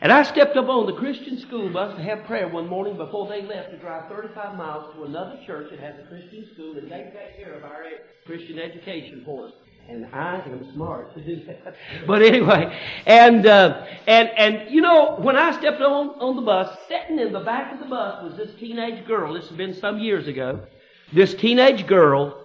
[0.00, 3.26] And I stepped up on the Christian school bus to have prayer one morning before
[3.26, 6.90] they left to drive 35 miles to another church that has a Christian school and
[6.90, 7.84] they take care of our
[8.26, 9.52] Christian education for us.
[9.88, 11.76] And I am smart to do that.
[12.06, 16.76] But anyway, and, uh, and, and, you know, when I stepped on, on the bus,
[16.88, 19.32] sitting in the back of the bus was this teenage girl.
[19.32, 20.66] This has been some years ago.
[21.12, 22.44] This teenage girl,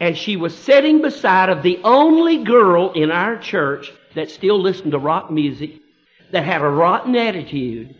[0.00, 4.92] and she was sitting beside of the only girl in our church that still listened
[4.92, 5.80] to rock music,
[6.32, 7.94] that had a rotten attitude.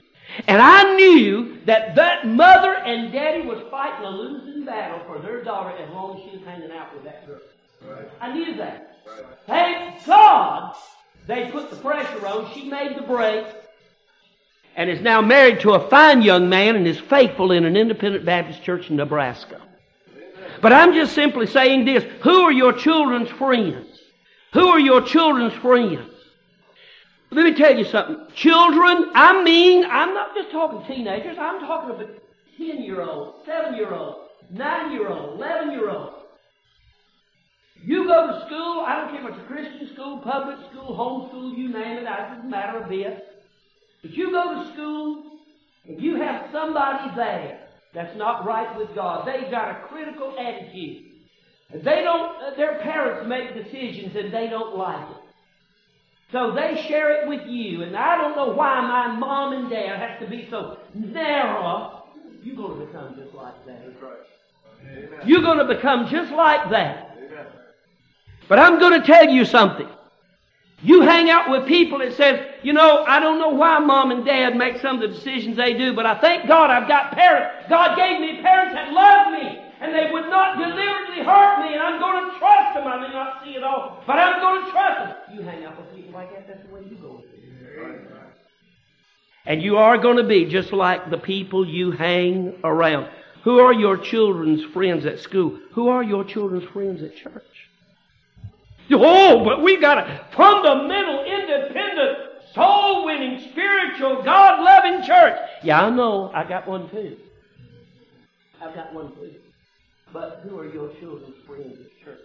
[0.49, 5.45] And I knew that that mother and daddy was fighting a losing battle for their
[5.45, 7.41] daughter as long as she was hanging out with that girl.
[7.87, 8.09] Right.
[8.21, 8.99] I knew that.
[9.07, 9.25] Right.
[9.47, 10.75] Thank God
[11.27, 12.53] they put the pressure on.
[12.55, 13.47] She made the break
[14.77, 18.25] and is now married to a fine young man and is faithful in an independent
[18.25, 19.61] Baptist church in Nebraska.
[20.65, 22.05] But I'm just simply saying this.
[22.23, 24.01] Who are your children's friends?
[24.55, 26.11] Who are your children's friends?
[27.31, 28.17] Let me tell you something.
[28.35, 31.37] Children, I mean, I'm not just talking teenagers.
[31.39, 32.09] I'm talking about
[32.57, 34.21] 10 year olds, 7 year olds,
[34.53, 36.17] 9 year olds, 11 year olds.
[37.83, 41.29] You go to school, I don't care if it's a Christian school, public school, home
[41.29, 43.45] school, you name it, it doesn't matter a bit.
[44.01, 45.25] But you go to school
[45.87, 47.64] and you have somebody there
[47.95, 49.27] that's not right with God.
[49.27, 51.05] They've got a critical attitude.
[51.73, 55.17] They don't, uh, their parents make decisions and they don't like it.
[56.33, 57.83] So they share it with you.
[57.83, 62.05] And I don't know why my mom and dad have to be so narrow.
[62.43, 63.83] You're going to become just like that.
[65.25, 67.17] You're going to become just like that.
[68.49, 69.89] But I'm going to tell you something.
[70.85, 74.23] You hang out with people that says, you know, I don't know why mom and
[74.23, 77.65] dad make some of the decisions they do, but I thank God I've got parents.
[77.71, 81.83] God gave me parents that love me, and they would not deliberately hurt me, and
[81.83, 82.87] I'm going to trust them.
[82.87, 85.35] I may not see it all, but I'm going to trust them.
[85.35, 87.25] You hang out with people like that, that's the way you go.
[89.47, 93.09] And you are going to be just like the people you hang around.
[93.45, 95.59] Who are your children's friends at school?
[95.73, 97.43] Who are your children's friends at church?
[98.93, 102.19] Oh, but we've got a fundamental, independent,
[102.55, 105.39] soul winning, spiritual, God loving church.
[105.63, 106.31] Yeah, I know.
[106.35, 107.17] I got one too.
[108.61, 109.35] I've got one too.
[110.13, 112.21] But who are your children's friends at church?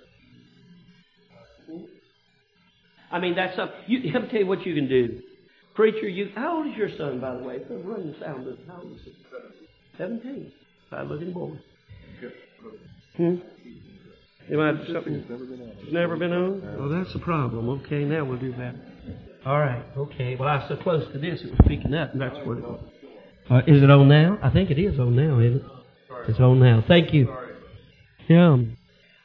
[1.66, 1.84] Hmm?
[3.12, 3.78] I mean, that's something.
[3.88, 5.22] You, let me tell you what you can do.
[5.76, 6.32] Preacher, you.
[6.36, 7.60] How old is your son, by the way?
[7.60, 9.16] The sound of How old is he?
[9.98, 10.52] Seventeen.
[10.90, 11.52] Fine looking boy.
[13.16, 13.36] Hmm?
[14.50, 15.26] You might have something.
[15.30, 15.94] Never been on.
[15.94, 16.78] Never been on?
[16.80, 17.70] Well, that's the problem.
[17.82, 18.76] Okay, now we'll do that.
[19.46, 19.84] All right.
[19.96, 20.36] Okay.
[20.36, 22.64] Well, I was so close to this, it was picking up, and that's what it
[22.64, 22.84] was.
[23.50, 24.38] Uh, is it on now?
[24.42, 25.64] I think it is on now, isn't it?
[26.28, 26.84] It's on now.
[26.88, 27.34] Thank you.
[28.28, 28.58] Yeah.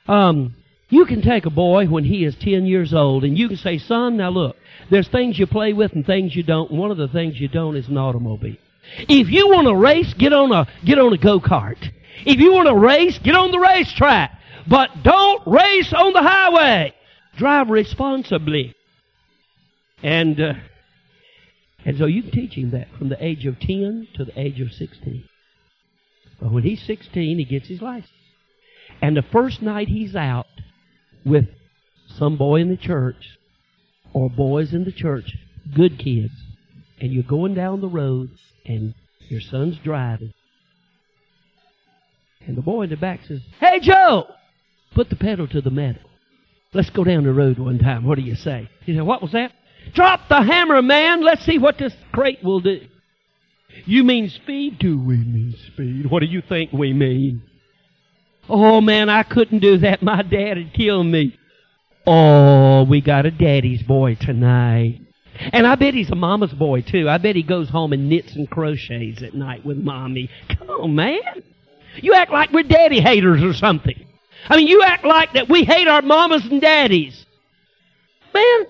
[0.08, 0.54] Um,
[0.88, 3.78] you can take a boy when he is 10 years old and you can say,
[3.78, 4.56] son, now look,
[4.90, 6.70] there's things you play with and things you don't.
[6.70, 8.56] And one of the things you don't is an automobile.
[8.98, 11.82] If you want to race, get on a, get on a go-kart.
[12.24, 14.38] If you want to race, get on the racetrack.
[14.66, 16.94] But don't race on the highway.
[17.36, 18.74] Drive responsibly.
[20.02, 20.54] And, uh,
[21.84, 24.60] and so you can teach him that from the age of 10 to the age
[24.60, 25.24] of 16.
[26.40, 28.10] But when he's 16, he gets his license.
[29.00, 30.46] And the first night he's out
[31.24, 31.46] with
[32.06, 33.38] some boy in the church
[34.12, 35.36] or boys in the church,
[35.74, 36.32] good kids,
[37.00, 38.30] and you're going down the road
[38.64, 38.94] and
[39.28, 40.32] your son's driving,
[42.46, 44.26] and the boy in the back says, Hey, Joe!
[44.94, 46.02] Put the pedal to the metal.
[46.72, 48.04] Let's go down the road one time.
[48.04, 48.68] What do you say?
[48.84, 49.52] He said, What was that?
[49.92, 51.22] Drop the hammer, man.
[51.22, 52.80] Let's see what this crate will do.
[53.86, 54.78] You mean speed?
[54.78, 56.10] Do we mean speed?
[56.10, 57.42] What do you think we mean?
[58.48, 60.02] Oh man, I couldn't do that.
[60.02, 61.36] My dad would kill me.
[62.06, 65.00] Oh, we got a daddy's boy tonight.
[65.52, 67.08] And I bet he's a mama's boy too.
[67.08, 70.30] I bet he goes home and knits and crochets at night with mommy.
[70.48, 71.42] Come on, man.
[71.96, 74.03] You act like we're daddy haters or something.
[74.48, 77.24] I mean, you act like that we hate our mamas and daddies.
[78.32, 78.66] Man,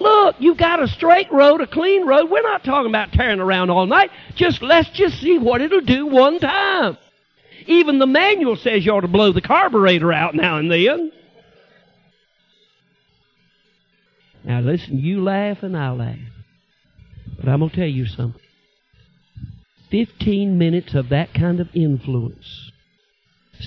[0.00, 2.28] Look, you've got a straight road, a clean road.
[2.28, 4.10] We're not talking about tearing around all night.
[4.34, 6.98] Just let's just see what it'll do one time.
[7.66, 11.12] Even the manual says you ought to blow the carburetor out now and then.
[14.42, 16.18] Now listen, you laugh and I laugh.
[17.38, 18.40] But I'm going to tell you something.
[19.90, 22.72] 15 minutes of that kind of influence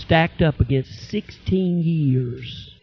[0.01, 2.75] stacked up against 16 years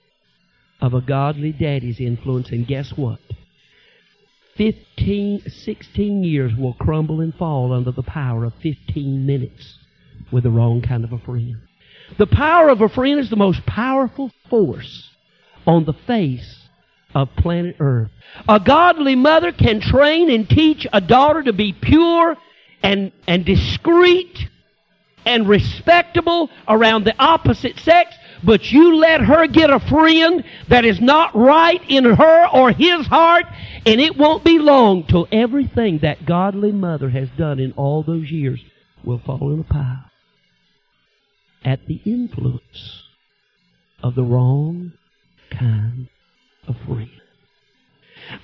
[0.81, 3.19] of a godly daddy's influence, and guess what?
[4.57, 9.79] 15, 16 years will crumble and fall under the power of 15 minutes
[10.31, 11.57] with the wrong kind of a friend.
[12.19, 15.11] The power of a friend is the most powerful force
[15.67, 16.69] on the face
[17.15, 18.11] of planet Earth.
[18.49, 22.37] A godly mother can train and teach a daughter to be pure
[22.83, 24.49] and, and discreet
[25.25, 31.01] and respectable around the opposite sex, but you let her get a friend that is
[31.01, 33.47] not right in her or his heart,
[33.87, 38.31] and it won't be long till everything that godly mother has done in all those
[38.31, 38.61] years
[39.05, 40.11] will fall in a pile
[41.65, 43.03] at the influence
[44.03, 44.93] of the wrong
[45.51, 46.09] kind
[46.69, 47.11] of friend.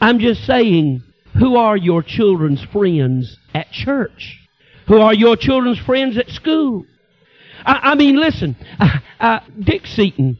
[0.00, 1.02] I'm just saying,
[1.38, 4.38] who are your children's friends at church?
[4.90, 6.84] Who are your children's friends at school?
[7.64, 10.36] I, I mean, listen, uh, uh, Dick Seaton.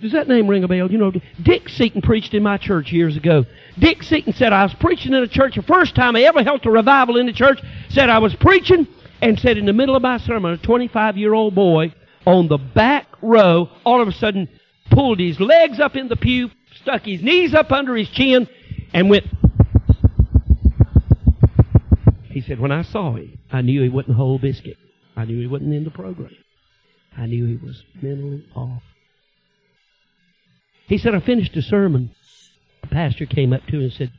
[0.00, 0.88] Does that name ring a bell?
[0.88, 3.44] You know, Dick Seaton preached in my church years ago.
[3.76, 6.64] Dick Seaton said, I was preaching in a church, the first time I ever held
[6.64, 8.86] a revival in the church, said I was preaching,
[9.20, 11.92] and said in the middle of my sermon, a 25 year old boy
[12.24, 14.48] on the back row all of a sudden
[14.92, 18.46] pulled his legs up in the pew, stuck his knees up under his chin,
[18.94, 19.24] and went.
[22.38, 24.76] He said, when I saw him, I knew he wasn't whole biscuit.
[25.16, 26.30] I knew he wasn't in the program.
[27.16, 28.84] I knew he was mentally off.
[30.86, 32.12] He said, I finished a sermon.
[32.82, 34.12] The pastor came up to him and said,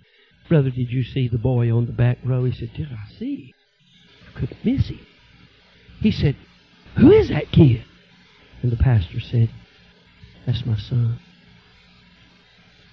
[0.50, 2.44] Brother, did you see the boy on the back row?
[2.44, 3.54] He said, Did I see?
[4.28, 5.00] I couldn't miss him.
[6.02, 6.36] He said,
[6.98, 7.86] Who is that kid?
[8.62, 9.50] And the pastor said,
[10.46, 11.22] That's my son.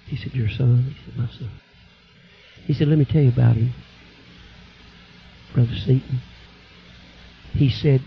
[0.07, 0.95] He said, Your son?
[0.97, 1.51] He said, My son.
[2.69, 3.75] He said, Let me tell you about him,
[5.57, 6.21] Brother Seaton.
[7.53, 8.03] He said,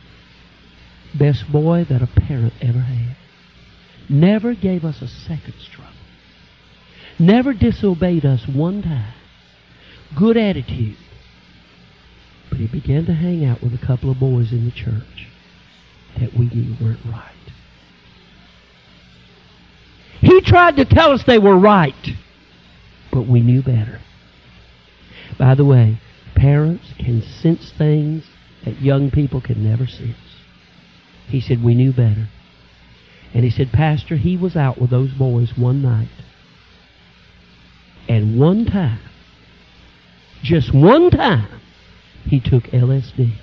[1.17, 3.17] Best boy that a parent ever had.
[4.07, 5.91] Never gave us a second struggle.
[7.17, 9.15] Never disobeyed us one time.
[10.15, 10.97] Good attitude.
[12.49, 15.27] But he began to hang out with a couple of boys in the church
[16.19, 17.33] that we knew weren't right.
[20.21, 22.09] He tried to tell us they were right,
[23.11, 23.99] but we knew better.
[25.39, 25.99] By the way,
[26.39, 28.25] parents can sense things
[28.65, 30.15] that young people can never sense.
[31.27, 32.27] He said, We knew better.
[33.33, 36.09] And he said, Pastor, he was out with those boys one night.
[38.07, 38.99] And one time,
[40.41, 41.61] just one time,
[42.25, 43.33] he took LSD.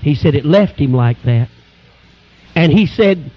[0.00, 1.48] He said it left him like that.
[2.54, 3.32] And he said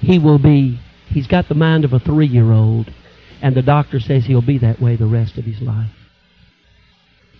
[0.00, 2.90] he will be, he's got the mind of a three year old,
[3.42, 5.90] and the doctor says he'll be that way the rest of his life.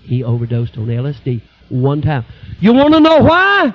[0.03, 2.25] He overdosed on LSD one time.
[2.61, 3.75] You want to know why?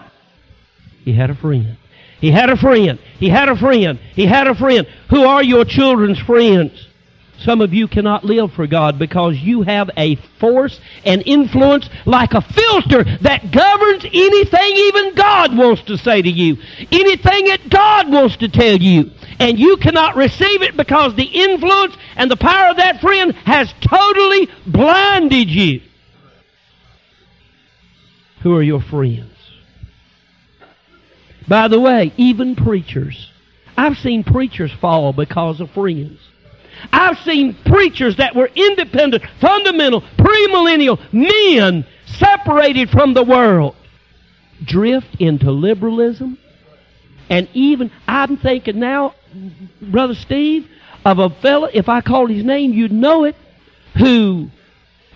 [1.03, 1.78] He had a friend.
[2.22, 2.99] He had a friend.
[3.17, 3.99] He had a friend.
[4.13, 4.86] He had a friend.
[5.09, 6.88] Who are your children's friends?
[7.39, 12.34] Some of you cannot live for God because you have a force and influence like
[12.34, 16.57] a filter that governs anything even God wants to say to you.
[16.91, 19.11] Anything that God wants to tell you.
[19.39, 23.73] And you cannot receive it because the influence and the power of that friend has
[23.81, 25.81] totally blinded you.
[28.43, 29.33] Who are your friends?
[31.47, 33.31] By the way, even preachers.
[33.75, 36.19] I've seen preachers fall because of friends.
[36.91, 43.75] I've seen preachers that were independent, fundamental, premillennial men separated from the world
[44.63, 46.37] drift into liberalism.
[47.29, 49.15] And even, I'm thinking now,
[49.82, 50.67] Brother Steve,
[51.05, 53.36] of a fellow, if I called his name, you'd know it,
[53.97, 54.49] who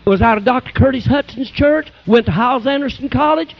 [0.05, 0.72] was out of Dr.
[0.72, 3.55] Curtis Hutson's church, went to Hyles Anderson College.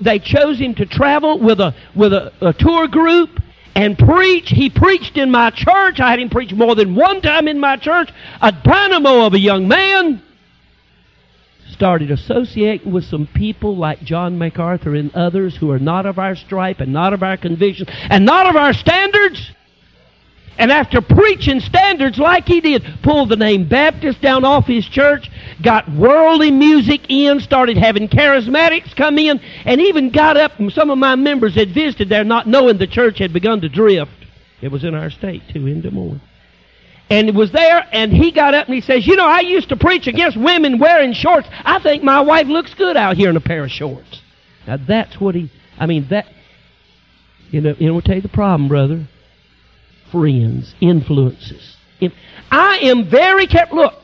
[0.00, 3.40] They chose him to travel with a, with a, a tour group
[3.74, 4.48] and preach.
[4.48, 6.00] He preached in my church.
[6.00, 8.10] I had him preach more than one time in my church.
[8.40, 10.22] A dynamo of a young man.
[11.70, 16.36] Started associating with some people like John MacArthur and others who are not of our
[16.36, 19.52] stripe and not of our conviction and not of our standards.
[20.58, 25.30] And after preaching standards like he did, pulled the name Baptist down off his church,
[25.62, 30.90] got worldly music in, started having charismatics come in, and even got up, and some
[30.90, 34.10] of my members had visited there not knowing the church had begun to drift.
[34.60, 36.20] It was in our state, too, in Des Moines.
[37.10, 39.70] and it was there, and he got up and he says, You know, I used
[39.70, 41.48] to preach against women wearing shorts.
[41.50, 44.20] I think my wife looks good out here in a pair of shorts.
[44.66, 46.26] Now that's what he, I mean, that,
[47.50, 49.08] you know, you know, I'll tell you the problem, brother.
[50.12, 51.76] Friends, influences.
[52.50, 53.78] I am very careful.
[53.78, 53.94] Look,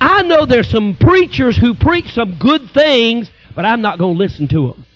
[0.00, 4.18] I know there's some preachers who preach some good things, but I'm not going to
[4.18, 4.86] listen to them.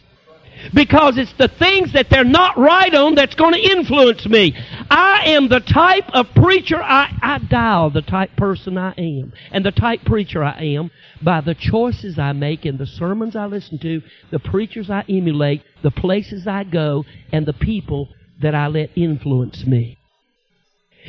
[0.72, 4.56] Because it's the things that they're not right on that's going to influence me.
[4.90, 9.34] I am the type of preacher, I, I dial the type person I am.
[9.52, 10.90] And the type preacher I am
[11.22, 15.62] by the choices I make and the sermons I listen to, the preachers I emulate,
[15.82, 18.08] the places I go, and the people
[18.40, 19.97] that I let influence me.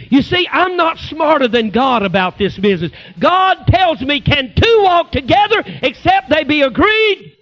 [0.10, 2.92] You see, I'm not smarter than God about this business.
[3.20, 7.36] God tells me, can two walk together except they be agreed?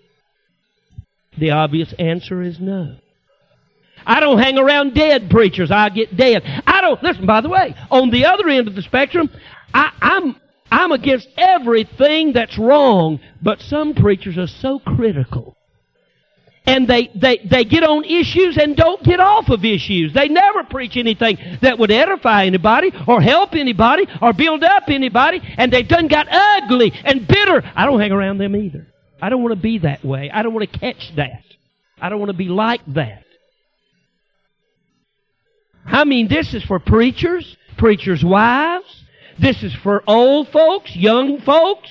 [1.38, 2.98] The obvious answer is no.
[4.06, 5.70] I don't hang around dead preachers.
[5.70, 6.42] I get dead.
[6.66, 9.30] I don't, listen, by the way, on the other end of the spectrum,
[9.74, 10.36] I, I'm,
[10.72, 15.57] I'm against everything that's wrong, but some preachers are so critical.
[16.68, 20.14] And they, they, they get on issues and don't get off of issues.
[20.14, 25.42] They never preach anything that would edify anybody or help anybody or build up anybody.
[25.58, 27.64] And they've done got ugly and bitter.
[27.74, 28.86] I don't hang around them either.
[29.22, 30.30] I don't want to be that way.
[30.30, 31.44] I don't want to catch that.
[32.02, 33.24] I don't want to be like that.
[35.86, 39.04] I mean, this is for preachers, preachers' wives.
[39.40, 41.90] This is for old folks, young folks.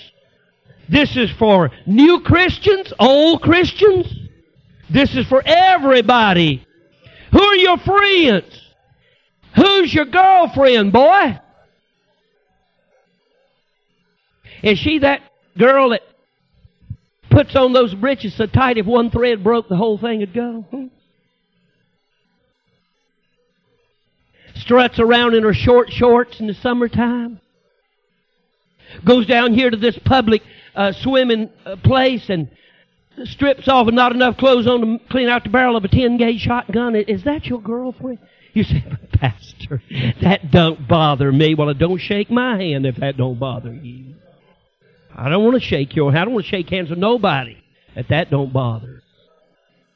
[0.89, 4.26] This is for new Christians, old Christians.
[4.89, 6.67] This is for everybody.
[7.33, 8.63] Who are your friends?
[9.57, 11.39] Who's your girlfriend, boy?
[14.63, 15.21] Is she that
[15.59, 16.03] girl that
[17.31, 20.65] puts on those breeches so tight if one thread broke, the whole thing would go.
[20.71, 20.87] Hmm?
[24.57, 27.41] Struts around in her short shorts in the summertime.
[29.05, 30.43] Goes down here to this public
[30.75, 32.49] uh, swimming uh, place and
[33.25, 36.17] strips off and not enough clothes on to clean out the barrel of a 10
[36.17, 36.95] gauge shotgun.
[36.95, 38.19] Is that your girlfriend?
[38.53, 39.83] You say, Pastor,
[40.23, 41.55] that don't bother me.
[41.55, 44.15] Well, it don't shake my hand if that don't bother you.
[45.15, 46.21] I don't want to shake your hand.
[46.21, 47.57] I don't want to shake hands with nobody
[47.95, 49.03] if that don't bother.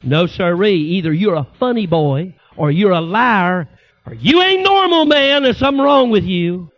[0.02, 0.76] No, sirree.
[0.76, 3.68] Either you're a funny boy, or you're a liar,
[4.06, 5.42] or you ain't normal, man.
[5.42, 6.70] There's something wrong with you.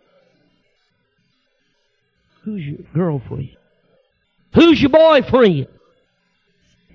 [2.43, 3.55] Who's your girlfriend?
[4.53, 5.67] Who's your boyfriend?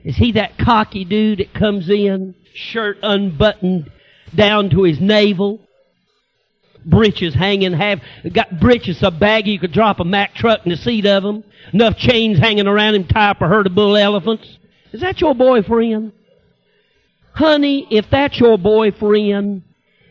[0.04, 3.90] Is he that cocky dude that comes in, shirt unbuttoned
[4.34, 5.60] down to his navel,
[6.84, 8.00] breeches hanging, half,
[8.32, 11.44] got breeches so baggy you could drop a Mack truck in the seat of them.
[11.72, 14.58] Enough chains hanging around him, tie up a herd of bull elephants.
[14.92, 16.12] Is that your boyfriend?
[17.34, 19.62] Honey, if that's your boyfriend,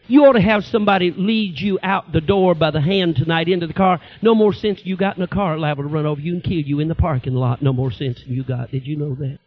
[0.08, 3.68] you ought to have somebody lead you out the door by the hand tonight into
[3.68, 4.00] the car.
[4.22, 6.54] No more sense you got in a car liable to run over you and kill
[6.54, 7.62] you in the parking lot.
[7.62, 8.72] No more sense you got.
[8.72, 9.40] Did you know that?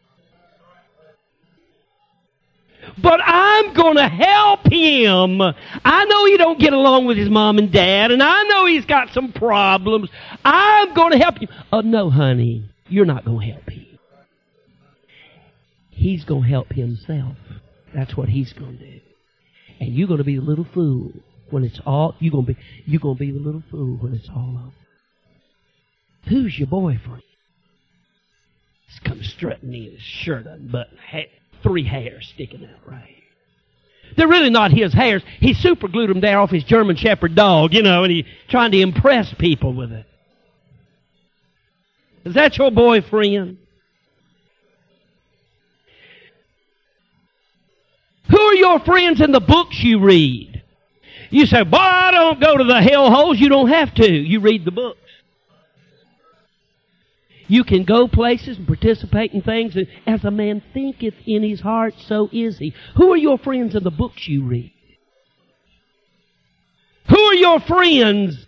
[2.98, 5.40] But I'm going to help him.
[5.40, 8.84] I know he don't get along with his mom and dad, and I know he's
[8.84, 10.10] got some problems.
[10.44, 11.48] I'm going to help him.
[11.72, 13.86] Oh, no, honey, you're not going to help him.
[15.90, 17.36] He's going to help himself.
[17.94, 19.00] That's what he's going to do.
[19.80, 21.12] And you're going to be the little fool
[21.50, 24.14] when it's all, you're going to be, you're going to be the little fool when
[24.14, 24.74] it's all over.
[26.28, 27.22] Who's your boyfriend?
[28.86, 30.98] He's come strutting in his shirt unbuttoned,
[31.62, 33.20] three hairs sticking out right
[34.16, 35.22] they're really not his hairs.
[35.38, 38.80] He superglued them there off his German Shepherd dog, you know, and he's trying to
[38.80, 40.06] impress people with it.
[42.24, 43.58] Is that your boyfriend?
[48.28, 50.62] Who are your friends in the books you read?
[51.30, 53.38] You say, boy, I don't go to the hell holes.
[53.38, 54.12] You don't have to.
[54.12, 54.98] You read the books.
[57.50, 59.74] You can go places and participate in things.
[59.74, 62.72] And as a man thinketh in his heart, so is he.
[62.94, 64.72] Who are your friends in the books you read?
[67.08, 68.46] Who are your friends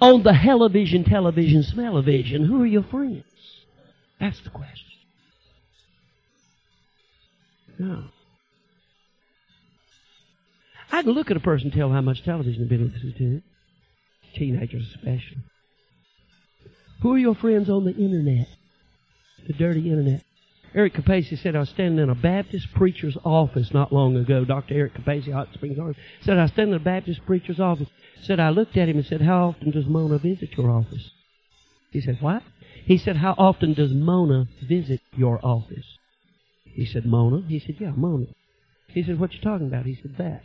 [0.00, 2.46] on the television, television, smell-o-vision?
[2.46, 3.24] Who are your friends?
[4.18, 4.88] That's the question.
[7.78, 8.04] No.
[10.90, 13.42] I can look at a person and tell how much television they've been listening
[14.32, 14.38] to.
[14.38, 15.42] Teenagers especially.
[17.02, 18.48] Who are your friends on the internet?
[19.46, 20.22] The dirty internet.
[20.74, 24.44] Eric Capaci said, I was standing in a Baptist preacher's office not long ago.
[24.44, 24.74] Dr.
[24.74, 26.00] Eric Capaci, Hot Springs, Arkansas.
[26.22, 27.88] Said, I was standing in a Baptist preacher's office.
[28.22, 31.10] Said, I looked at him and said, How often does Mona visit your office?
[31.90, 32.42] He said, What?
[32.84, 35.86] He said, How often does Mona visit your office?
[36.64, 37.42] He said, Mona?
[37.48, 38.26] He said, Yeah, Mona.
[38.88, 39.86] He said, What you talking about?
[39.86, 40.42] He said, That.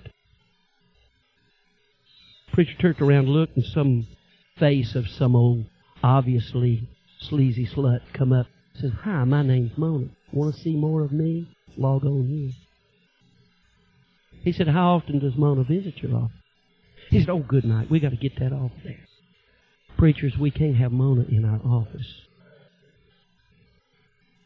[2.53, 4.07] Preacher turned around, looked, and some
[4.57, 5.65] face of some old,
[6.03, 6.87] obviously
[7.19, 8.47] sleazy slut come up.
[8.75, 10.07] Says, "Hi, my name's Mona.
[10.31, 11.47] Want to see more of me?
[11.77, 12.51] Log on here."
[14.43, 16.37] He said, "How often does Mona visit your office?"
[17.09, 17.89] He said, "Oh, good night.
[17.89, 18.99] We got to get that off there."
[19.97, 22.21] Preachers, we can't have Mona in our office.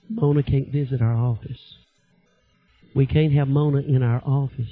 [0.09, 1.77] Mona can't visit our office.
[2.95, 4.69] We can't have Mona in our office.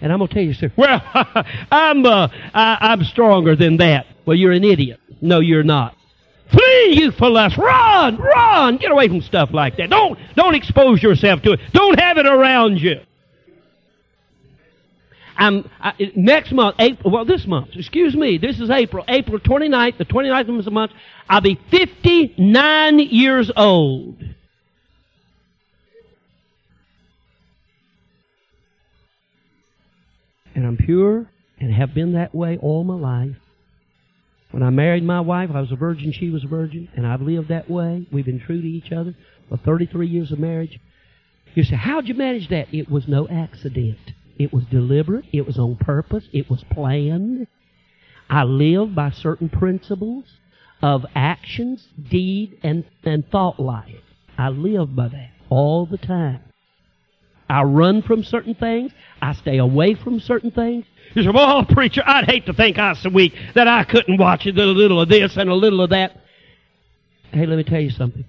[0.00, 1.02] And I'm going to tell you, sir, well,
[1.70, 4.06] I'm, uh, I, I'm stronger than that.
[4.26, 5.00] Well, you're an idiot.
[5.20, 5.96] No, you're not.
[6.50, 7.56] Flee, youthful lust.
[7.56, 8.76] Run, run.
[8.76, 9.90] Get away from stuff like that.
[9.90, 11.60] Don't, don't expose yourself to it.
[11.72, 13.00] Don't have it around you.
[15.40, 19.96] I'm, I, next month, April, well, this month, excuse me, this is April, April 29th,
[19.96, 20.92] the 29th of the month,
[21.30, 24.22] I'll be 59 years old.
[30.54, 31.26] And I'm pure
[31.58, 33.36] and have been that way all my life.
[34.50, 37.22] When I married my wife, I was a virgin, she was a virgin, and I've
[37.22, 38.06] lived that way.
[38.10, 39.14] We've been true to each other
[39.48, 40.80] for 33 years of marriage.
[41.54, 42.72] You say, how'd you manage that?
[42.72, 43.98] It was no accident.
[44.38, 45.26] It was deliberate.
[45.32, 46.24] It was on purpose.
[46.32, 47.46] It was planned.
[48.28, 50.24] I lived by certain principles
[50.82, 54.02] of actions, deed, and, and thought life.
[54.38, 56.40] I live by that all the time.
[57.48, 58.92] I run from certain things.
[59.20, 60.86] I stay away from certain things.
[61.14, 64.18] You say, well, preacher, I'd hate to think I was so weak that I couldn't
[64.18, 66.12] watch a little, of this and a little of that.
[67.32, 68.24] Hey, let me tell you something.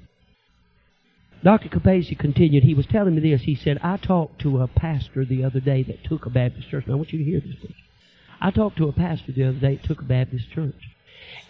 [1.43, 1.69] Dr.
[1.69, 2.63] Capaci continued.
[2.63, 3.41] He was telling me this.
[3.41, 6.85] He said, I talked to a pastor the other day that took a Baptist church.
[6.87, 7.75] Now, I want you to hear this, please.
[8.39, 10.75] I talked to a pastor the other day that took a Baptist church.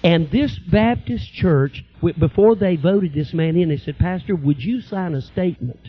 [0.03, 1.83] And this Baptist church,
[2.17, 5.87] before they voted this man in, they said, Pastor, would you sign a statement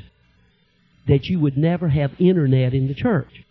[1.06, 3.44] that you would never have internet in the church.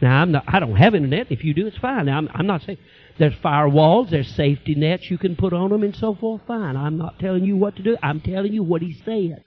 [0.00, 1.30] Now, I'm not, I don't have internet.
[1.30, 2.06] If you do, it's fine.
[2.06, 2.78] Now, I'm, I'm not saying
[3.18, 6.42] there's firewalls, there's safety nets you can put on them and so forth.
[6.46, 6.76] Fine.
[6.76, 7.96] I'm not telling you what to do.
[8.02, 9.44] I'm telling you what he said.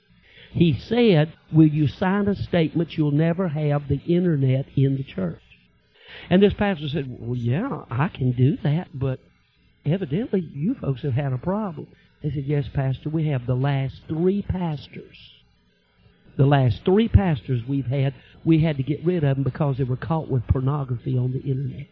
[0.51, 5.41] He said, will you sign a statement you'll never have the internet in the church?
[6.29, 9.21] And this pastor said, well, yeah, I can do that, but
[9.85, 11.87] evidently you folks have had a problem.
[12.21, 15.17] They said, yes, pastor, we have the last three pastors
[16.37, 18.13] the last three pastors we've had,
[18.43, 21.39] we had to get rid of them because they were caught with pornography on the
[21.39, 21.87] internet.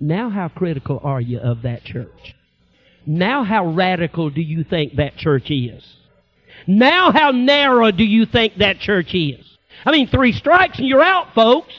[0.00, 2.34] Now, how critical are you of that church?
[3.06, 5.84] Now, how radical do you think that church is?
[6.66, 9.44] Now, how narrow do you think that church is?
[9.84, 11.72] I mean, three strikes and you're out, folks.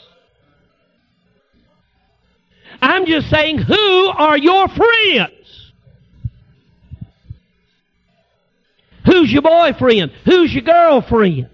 [2.81, 5.33] I'm just saying, who are your friends?
[9.05, 10.11] Who's your boyfriend?
[10.25, 11.49] Who's your girlfriend?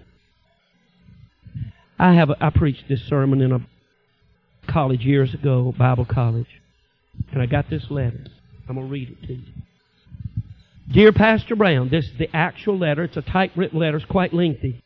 [1.98, 3.60] I have I preached this sermon in a
[4.70, 6.48] college years ago, Bible college,
[7.32, 8.26] and I got this letter.
[8.68, 9.52] I'm to read it to you.
[10.92, 13.04] Dear Pastor Brown, this is the actual letter.
[13.04, 13.96] It's a typewritten letter.
[13.96, 14.82] It's quite lengthy.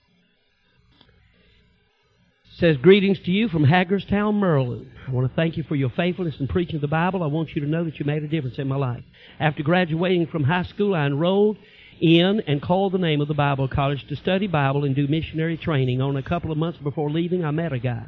[2.44, 4.90] It says, Greetings to you from Hagerstown, Maryland.
[5.06, 7.22] I want to thank you for your faithfulness in preaching the Bible.
[7.22, 9.02] I want you to know that you made a difference in my life.
[9.38, 11.58] After graduating from high school, I enrolled
[12.00, 15.56] in and called the name of the Bible college to study Bible and do missionary
[15.56, 16.00] training.
[16.00, 18.06] On a couple of months before leaving, I met a guy.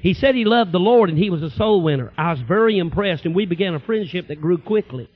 [0.00, 2.12] He said he loved the Lord and he was a soul winner.
[2.16, 5.08] I was very impressed and we began a friendship that grew quickly.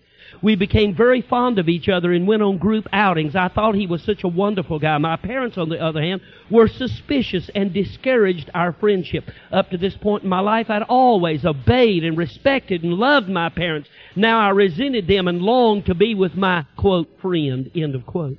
[0.42, 3.34] We became very fond of each other and went on group outings.
[3.34, 4.98] I thought he was such a wonderful guy.
[4.98, 6.20] My parents, on the other hand,
[6.50, 9.24] were suspicious and discouraged our friendship.
[9.50, 13.48] Up to this point in my life, I'd always obeyed and respected and loved my
[13.48, 13.88] parents.
[14.16, 18.38] Now I resented them and longed to be with my, quote, friend, end of quote.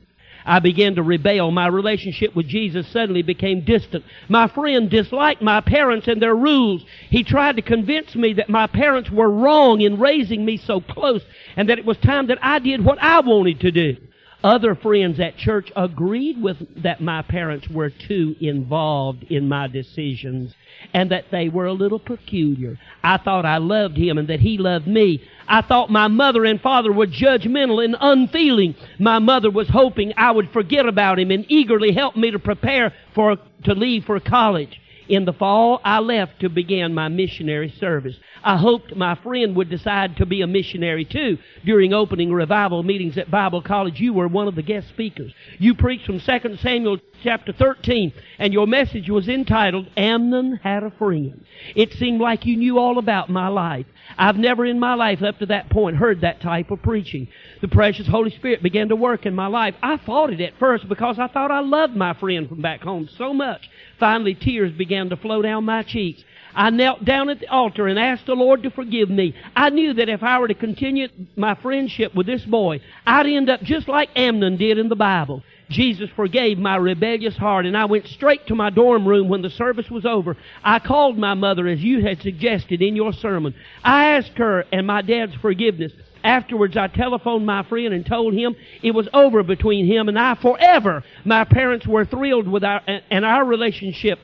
[0.50, 1.52] I began to rebel.
[1.52, 4.04] My relationship with Jesus suddenly became distant.
[4.30, 6.84] My friend disliked my parents and their rules.
[7.12, 11.22] He tried to convince me that my parents were wrong in raising me so close
[11.56, 13.98] and that it was time that I did what I wanted to do.
[14.44, 20.54] Other friends at church agreed with that my parents were too involved in my decisions
[20.94, 22.80] and that they were a little peculiar.
[23.04, 25.22] I thought I loved him and that he loved me.
[25.46, 28.76] I thought my mother and father were judgmental and unfeeling.
[28.98, 32.94] My mother was hoping I would forget about him and eagerly help me to prepare
[33.14, 33.36] for,
[33.66, 34.80] to leave for college.
[35.10, 38.16] In the fall, I left to begin my missionary service.
[38.44, 41.38] I hoped my friend would decide to be a missionary too.
[41.66, 45.34] During opening revival meetings at Bible College, you were one of the guest speakers.
[45.58, 50.92] You preached from 2 Samuel chapter 13, and your message was entitled, Amnon Had a
[50.92, 51.44] Friend.
[51.76, 53.86] It seemed like you knew all about my life.
[54.18, 57.28] I've never in my life up to that point heard that type of preaching.
[57.62, 59.76] The precious Holy Spirit began to work in my life.
[59.84, 63.10] I fought it at first because I thought I loved my friend from back home
[63.18, 63.70] so much.
[64.00, 66.24] Finally, tears began to flow down my cheeks.
[66.56, 69.36] I knelt down at the altar and asked the Lord to forgive me.
[69.56, 73.50] I knew that if I were to continue my friendship with this boy, I'd end
[73.50, 75.44] up just like Amnon did in the Bible.
[75.70, 79.52] Jesus forgave my rebellious heart and I went straight to my dorm room when the
[79.52, 80.36] service was over.
[80.64, 83.54] I called my mother as you had suggested in your sermon.
[83.84, 85.92] I asked her and my dad's forgiveness.
[86.24, 90.36] Afterwards, I telephoned my friend and told him it was over between him and I
[90.36, 91.04] forever.
[91.24, 94.20] My parents were thrilled with our, and our relationship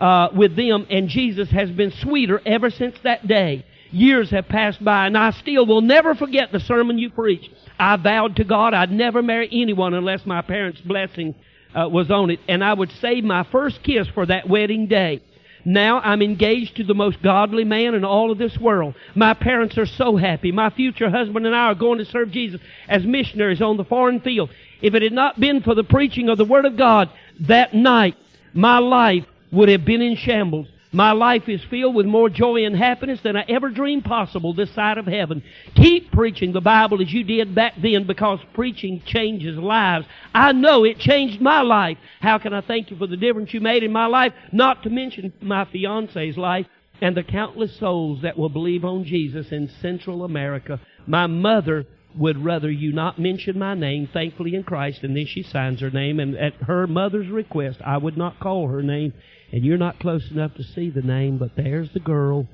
[0.00, 3.64] uh, with them, and Jesus has been sweeter ever since that day.
[3.92, 7.50] Years have passed by, and I still will never forget the sermon you preached.
[7.78, 11.34] I vowed to God I'd never marry anyone unless my parents' blessing
[11.74, 15.22] uh, was on it, and I would save my first kiss for that wedding day.
[15.64, 18.94] Now I'm engaged to the most godly man in all of this world.
[19.14, 20.52] My parents are so happy.
[20.52, 24.20] My future husband and I are going to serve Jesus as missionaries on the foreign
[24.20, 24.50] field.
[24.80, 28.16] If it had not been for the preaching of the Word of God that night,
[28.54, 30.68] my life would have been in shambles.
[30.92, 34.74] My life is filled with more joy and happiness than I ever dreamed possible this
[34.74, 35.44] side of heaven.
[35.76, 40.06] Keep preaching the Bible as you did back then because preaching changes lives.
[40.34, 41.96] I know it changed my life.
[42.20, 44.32] How can I thank you for the difference you made in my life?
[44.50, 46.66] Not to mention my fiance's life
[47.00, 50.80] and the countless souls that will believe on Jesus in Central America.
[51.06, 51.86] My mother
[52.16, 55.90] would rather you not mention my name, thankfully in Christ, and then she signs her
[55.90, 59.12] name, and at her mother's request, I would not call her name
[59.52, 62.46] and you're not close enough to see the name, but there's the girl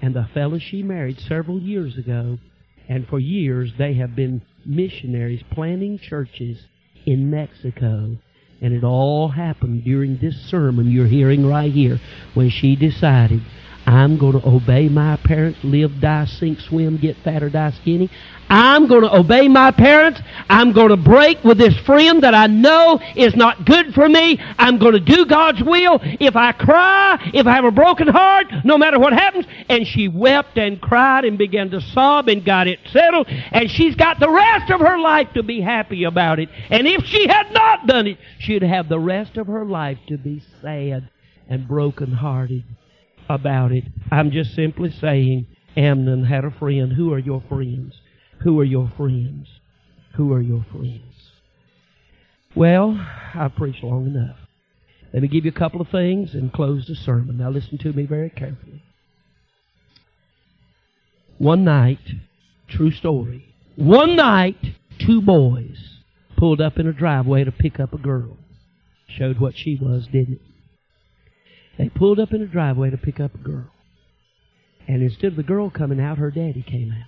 [0.00, 2.38] and the fellow she married several years ago.
[2.88, 6.66] And for years they have been missionaries planting churches
[7.06, 8.16] in Mexico.
[8.60, 12.00] And it all happened during this sermon you're hearing right here
[12.34, 13.40] when she decided
[13.86, 18.10] I'm going to obey my parents, live, die, sink, swim, get fat or die skinny.
[18.48, 20.20] I'm going to obey my parents.
[20.48, 24.38] I'm going to break with this friend that I know is not good for me.
[24.58, 25.98] I'm going to do God's will.
[26.02, 29.46] If I cry, if I have a broken heart, no matter what happens.
[29.68, 33.26] And she wept and cried and began to sob and got it settled.
[33.28, 36.50] And she's got the rest of her life to be happy about it.
[36.70, 40.18] And if she had not done it, she'd have the rest of her life to
[40.18, 41.08] be sad
[41.48, 42.64] and broken hearted
[43.34, 43.84] about it.
[44.10, 46.92] I'm just simply saying Amnon had a friend.
[46.92, 47.94] Who are your friends?
[48.42, 49.48] Who are your friends?
[50.16, 51.00] Who are your friends?
[52.54, 53.00] Well,
[53.34, 54.36] I've preached long enough.
[55.12, 57.38] Let me give you a couple of things and close the sermon.
[57.38, 58.82] Now listen to me very carefully.
[61.38, 62.00] One night,
[62.68, 63.54] true story.
[63.76, 64.58] One night,
[64.98, 65.78] two boys
[66.36, 68.36] pulled up in a driveway to pick up a girl.
[69.08, 70.40] Showed what she was, didn't it?
[71.78, 73.70] They pulled up in a driveway to pick up a girl.
[74.86, 77.06] And instead of the girl coming out, her daddy came out.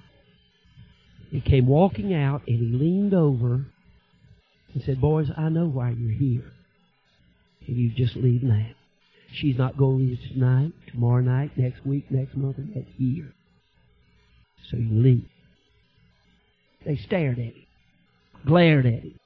[1.31, 3.67] He came walking out and he leaned over
[4.73, 6.45] and said, Boys, I know why you're here.
[7.67, 8.69] And you just leave now.
[9.33, 13.33] She's not going to leave tonight, tomorrow night, next week, next month, or next year.
[14.71, 15.29] So you leave.
[16.87, 17.67] They stared at him,
[18.47, 19.19] glared at him,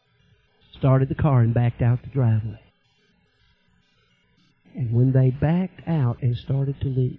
[0.78, 2.60] started the car and backed out the driveway.
[4.78, 7.18] And when they backed out and started to leave,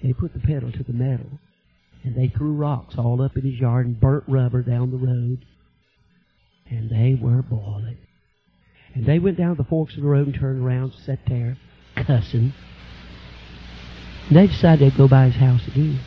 [0.00, 1.26] they put the pedal to the metal
[2.04, 5.44] and they threw rocks all up in his yard and burnt rubber down the road.
[6.70, 7.98] And they were boiling.
[8.94, 11.58] And they went down the forks of the road and turned around, sat there,
[11.96, 12.54] cussing.
[14.28, 15.98] And they decided they'd go by his house again.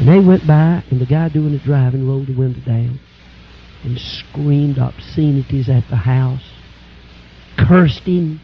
[0.00, 2.98] And they went by, and the guy doing the driving rolled the window down
[3.84, 6.42] and screamed obscenities at the house,
[7.56, 8.40] cursed him,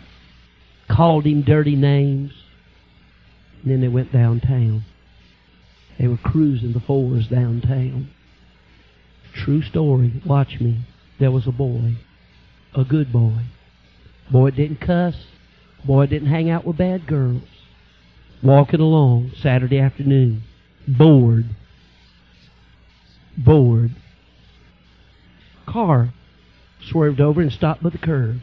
[0.89, 2.33] called him dirty names.
[3.63, 4.85] And then they went downtown.
[5.99, 8.11] They were cruising the fours downtown.
[9.35, 10.21] True story.
[10.27, 10.81] Watch me.
[11.19, 11.97] There was a boy.
[12.75, 13.45] A good boy.
[14.31, 15.15] Boy didn't cuss.
[15.85, 17.43] Boy didn't hang out with bad girls.
[18.43, 20.43] Walking along Saturday afternoon.
[20.89, 21.45] Bored.
[23.37, 23.95] Bored.
[25.67, 26.13] Car
[26.91, 28.41] swerved over and stopped by the curb.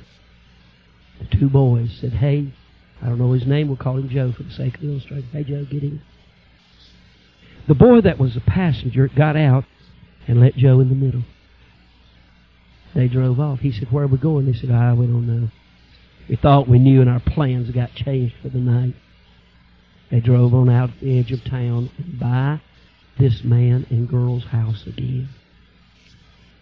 [1.20, 2.54] The two boys said, Hey,
[3.02, 5.30] I don't know his name, we'll call him Joe for the sake of the illustration.
[5.32, 6.02] Hey, Joe, get in.
[7.68, 9.66] The boy that was a passenger got out
[10.28, 11.24] and let Joe in the middle.
[12.96, 13.60] They drove off.
[13.60, 14.46] He said, Where are we going?
[14.46, 15.50] They said, Ah, we don't know.
[16.28, 18.96] We thought we knew and our plans got changed for the night.
[20.12, 22.62] They drove on out the edge of town and by
[23.20, 25.30] this man and girl's house again.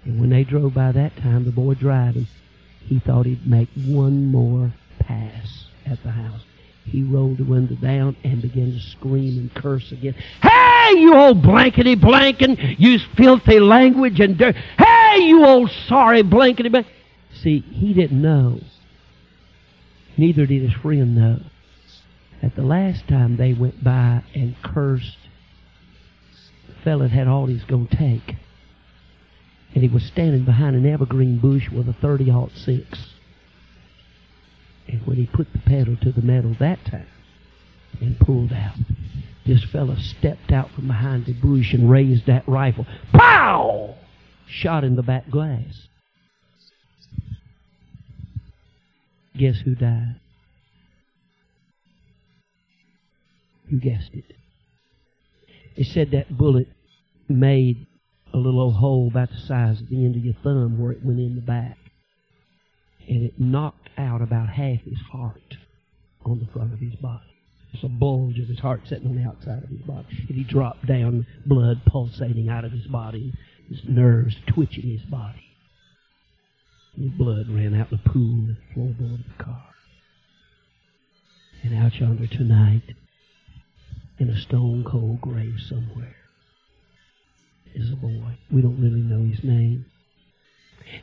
[0.04, 2.28] And when they drove by that time, the boy driving,
[2.88, 6.42] he thought he'd make one more pass at the house.
[6.86, 10.16] He rolled the window down and began to scream and curse again.
[10.42, 12.80] Hey, you old blankety blankin!
[12.80, 14.56] Use filthy language and dirt.
[14.78, 16.88] Hey, you old sorry blankety blank.
[17.42, 18.62] See, he didn't know.
[20.16, 21.42] Neither did his friend know
[22.42, 25.18] At the last time they went by and cursed,
[26.68, 28.36] the fella had all he's going to take.
[29.78, 33.14] And he was standing behind an evergreen bush with a 30 six.
[34.88, 37.06] And when he put the pedal to the metal that time
[38.02, 38.74] and pulled out,
[39.46, 42.88] this fella stepped out from behind the bush and raised that rifle.
[43.14, 43.94] Pow!
[44.48, 45.88] Shot in the back glass.
[49.38, 50.16] Guess who died?
[53.68, 54.26] You guessed it.
[55.76, 56.68] It said that bullet
[57.30, 57.86] made
[58.34, 61.04] a little old hole about the size of the end of your thumb where it
[61.04, 61.78] went in the back.
[63.08, 65.56] And it knocked out about half his heart
[66.26, 67.24] on the front of his body.
[67.72, 70.08] There's a bulge of his heart sitting on the outside of his body.
[70.28, 73.34] And he dropped down, blood pulsating out of his body,
[73.70, 75.46] his nerves twitching his body.
[76.96, 79.64] And the blood ran out in the pool in the floorboard of the car.
[81.64, 82.84] And out yonder tonight,
[84.20, 86.17] in a stone cold grave somewhere,
[87.76, 88.38] is a boy.
[88.52, 89.86] We don't really know his name.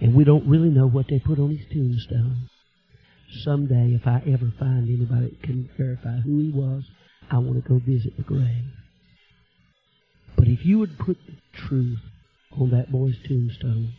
[0.01, 2.49] And we don't really know what they put on his tombstone.
[3.43, 6.85] Someday, if I ever find anybody that can verify who he was,
[7.31, 8.65] I want to go visit the grave.
[10.37, 11.35] But if you would put the
[11.67, 12.01] truth
[12.59, 13.93] on that boy's tombstone,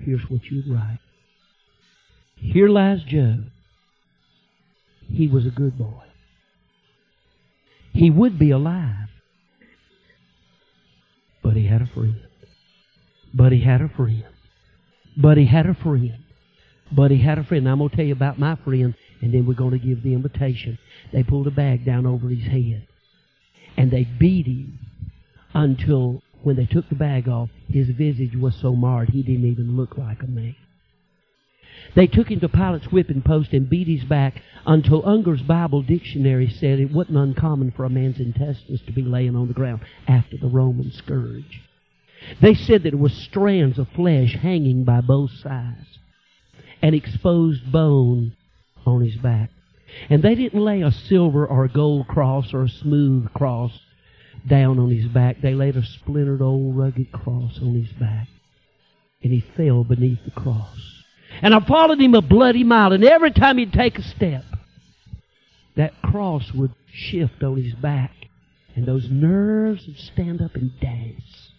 [0.00, 0.98] here's what you'd write.
[2.36, 3.44] Here lies Joe.
[5.08, 6.04] He was a good boy.
[7.92, 9.07] He would be alive.
[11.42, 12.16] But he had a friend.
[13.34, 14.24] But he had a friend.
[15.16, 16.14] But he had a friend.
[16.90, 17.64] But he had a friend.
[17.64, 20.02] Now, I'm going to tell you about my friend, and then we're going to give
[20.02, 20.78] the invitation.
[21.12, 22.86] They pulled a bag down over his head,
[23.76, 24.78] and they beat him
[25.54, 29.76] until when they took the bag off, his visage was so marred he didn't even
[29.76, 30.54] look like a man.
[31.94, 36.48] They took him to Pilate's whipping post and beat his back until Unger's Bible Dictionary
[36.48, 40.36] said it wasn't uncommon for a man's intestines to be laying on the ground after
[40.36, 41.62] the Roman scourge.
[42.40, 45.98] They said that it was strands of flesh hanging by both sides,
[46.82, 48.36] and exposed bone
[48.86, 49.50] on his back.
[50.10, 53.72] And they didn't lay a silver or a gold cross or a smooth cross
[54.46, 55.40] down on his back.
[55.40, 58.28] They laid a splintered old rugged cross on his back.
[59.22, 60.97] And he fell beneath the cross.
[61.42, 64.44] And I followed him a bloody mile, and every time he'd take a step,
[65.76, 68.12] that cross would shift on his back,
[68.74, 71.52] and those nerves would stand up and dance.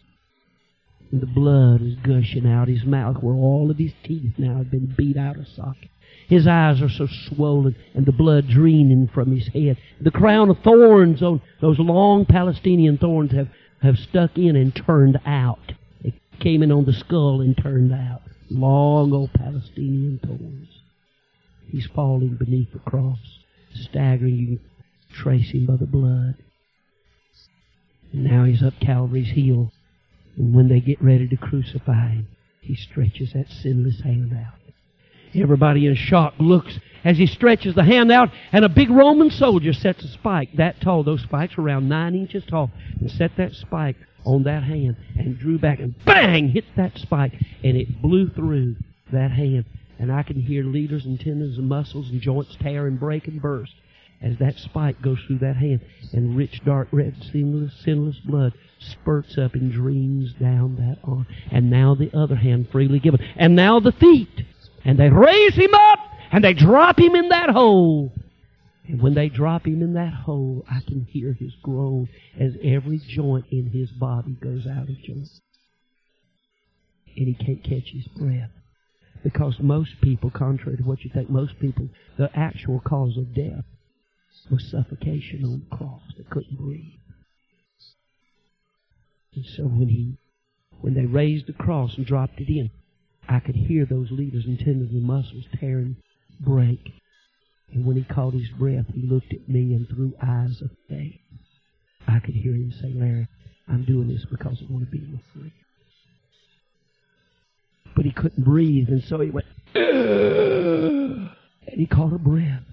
[1.12, 4.70] And the blood was gushing out his mouth where all of his teeth now had
[4.70, 5.90] been beat out of socket.
[6.28, 9.78] His eyes are so swollen and the blood draining from his head.
[10.00, 13.48] The crown of thorns on those long Palestinian thorns have,
[13.82, 15.74] have stuck in and turned out.
[16.04, 18.22] They came in on the skull and turned out.
[18.50, 20.70] Long old Palestinian thorns.
[21.68, 23.20] He's falling beneath the cross,
[23.74, 24.36] staggering.
[24.36, 24.60] You can
[25.14, 26.36] trace him by the blood.
[28.12, 29.72] And now he's up Calvary's hill.
[30.36, 32.28] And when they get ready to crucify him,
[32.62, 34.60] he stretches that sinless hand out.
[35.36, 39.74] Everybody in shock looks as he stretches the hand out, and a big Roman soldier
[39.74, 41.04] sets a spike that tall.
[41.04, 42.72] Those spikes are around nine inches tall.
[43.00, 43.96] And set that spike
[44.26, 48.76] on that hand and drew back and bang hit that spike and it blew through
[49.12, 49.66] that hand.
[49.98, 53.42] And I can hear leaders and tendons and muscles and joints tear and break and
[53.42, 53.74] burst
[54.22, 55.82] as that spike goes through that hand
[56.14, 61.26] and rich dark red sinless, sinless blood spurts up and dreams down that arm.
[61.52, 63.22] And now the other hand freely given.
[63.36, 64.44] And now the feet.
[64.86, 66.00] And they raise him up
[66.32, 68.12] and they drop him in that hole.
[68.90, 72.10] And when they drop him in that hole, I can hear his groan
[72.40, 75.30] as every joint in his body goes out of joint.
[77.16, 78.50] And he can't catch his breath.
[79.24, 83.64] Because most people, contrary to what you think, most people, the actual cause of death
[84.50, 86.02] was suffocation on the cross.
[86.18, 86.94] They couldn't breathe.
[89.36, 90.18] And so when he,
[90.82, 92.72] when they raised the cross and dropped it in,
[93.28, 95.98] I could hear those leaders and tendons and muscles tearing,
[96.40, 96.80] break.
[97.74, 101.20] And when he caught his breath, he looked at me and through eyes of faith,
[102.08, 103.28] I could hear him say, Larry,
[103.68, 105.52] I'm doing this because I want to be your friend.
[107.96, 109.46] But he couldn't breathe, and so he went,
[109.76, 111.30] and
[111.68, 112.64] he caught a breath.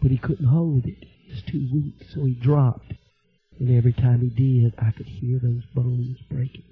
[0.00, 1.04] But he couldn't hold it.
[1.04, 2.92] He was too weak, so he dropped.
[3.58, 6.64] And every time he did, I could hear those bones breaking.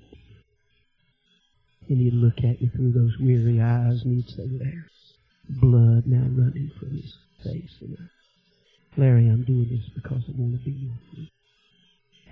[1.88, 4.84] And he'd look at me through those weary eyes and he'd say, Larry,
[5.49, 7.76] blood now running from his face.
[7.80, 7.97] And
[8.97, 11.26] Larry, I'm doing this because I want to be with you.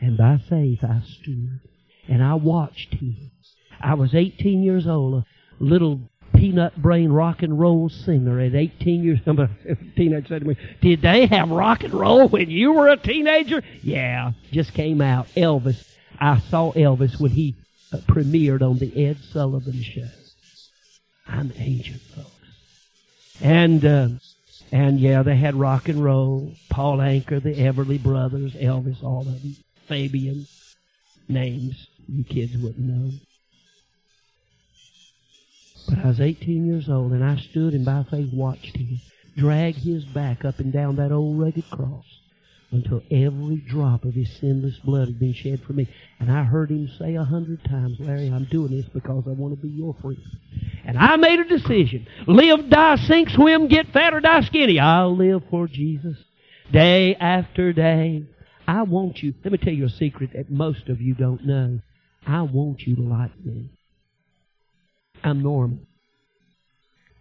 [0.00, 1.60] And by faith I stood
[2.08, 3.30] and I watched him.
[3.80, 5.24] I was 18 years old, a
[5.62, 6.00] little
[6.34, 9.40] peanut brain rock and roll singer at 18 years old.
[9.40, 9.48] A
[9.96, 13.62] teenager said to me, Did they have rock and roll when you were a teenager?
[13.82, 15.28] Yeah, just came out.
[15.36, 15.88] Elvis.
[16.18, 17.56] I saw Elvis when he
[17.92, 20.08] uh, premiered on the Ed Sullivan Show.
[21.26, 22.28] I'm an agent, folks.
[23.40, 24.08] And, uh,
[24.72, 26.52] and yeah, they had rock and roll.
[26.70, 29.56] Paul Anka, the Everly Brothers, Elvis, all of them.
[29.86, 30.46] Fabian.
[31.28, 33.12] Names you kids wouldn't know.
[35.88, 39.00] But I was 18 years old, and I stood and by faith watched him
[39.36, 42.04] drag his back up and down that old rugged cross
[42.70, 45.88] until every drop of his sinless blood had been shed for me.
[46.20, 49.54] And I heard him say a hundred times, Larry, I'm doing this because I want
[49.54, 50.18] to be your friend.
[50.84, 52.06] And I made a decision.
[52.26, 54.80] Live, die, sink, swim, get fat or die skinny.
[54.80, 56.16] I'll live for Jesus.
[56.72, 58.24] Day after day.
[58.66, 61.80] I want you, let me tell you a secret that most of you don't know.
[62.26, 63.70] I want you to like me.
[65.22, 65.78] I'm normal.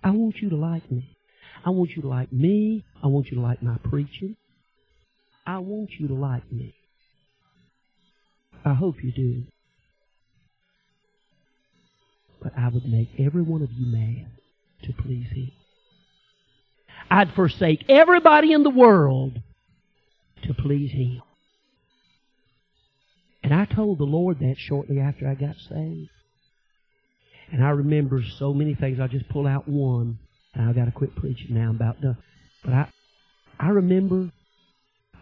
[0.04, 1.16] I want you to like me.
[1.66, 2.84] I want you to like me.
[3.04, 4.36] I want you to like my preaching.
[5.46, 6.74] I want you to like me.
[8.64, 9.44] I hope you do.
[12.42, 14.28] But I would make every one of you mad
[14.84, 15.52] to please Him.
[17.10, 19.40] I'd forsake everybody in the world
[20.44, 21.22] to please Him.
[23.44, 26.10] And I told the Lord that shortly after I got saved.
[27.52, 29.00] And I remember so many things.
[29.00, 30.20] I'll just pull out one.
[30.54, 31.70] And I've got to quit preaching now.
[31.70, 32.18] I'm about done.
[32.64, 32.88] But I,
[33.60, 34.32] I remember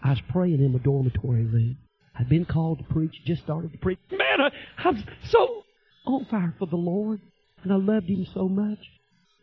[0.04, 1.78] I was praying in the dormitory room.
[2.18, 4.00] I'd been called to preach, just started to preach.
[4.12, 5.64] Man, I, I'm so
[6.06, 7.20] on fire for the Lord.
[7.64, 8.80] And I loved Him so much.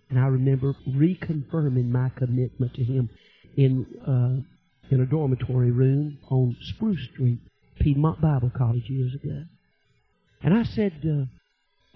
[0.08, 3.10] And I remember reconfirming my commitment to Him
[3.56, 7.40] in, uh, in a dormitory room on Spruce Street,
[7.80, 9.44] Piedmont Bible College years ago.
[10.42, 11.24] And I said, uh,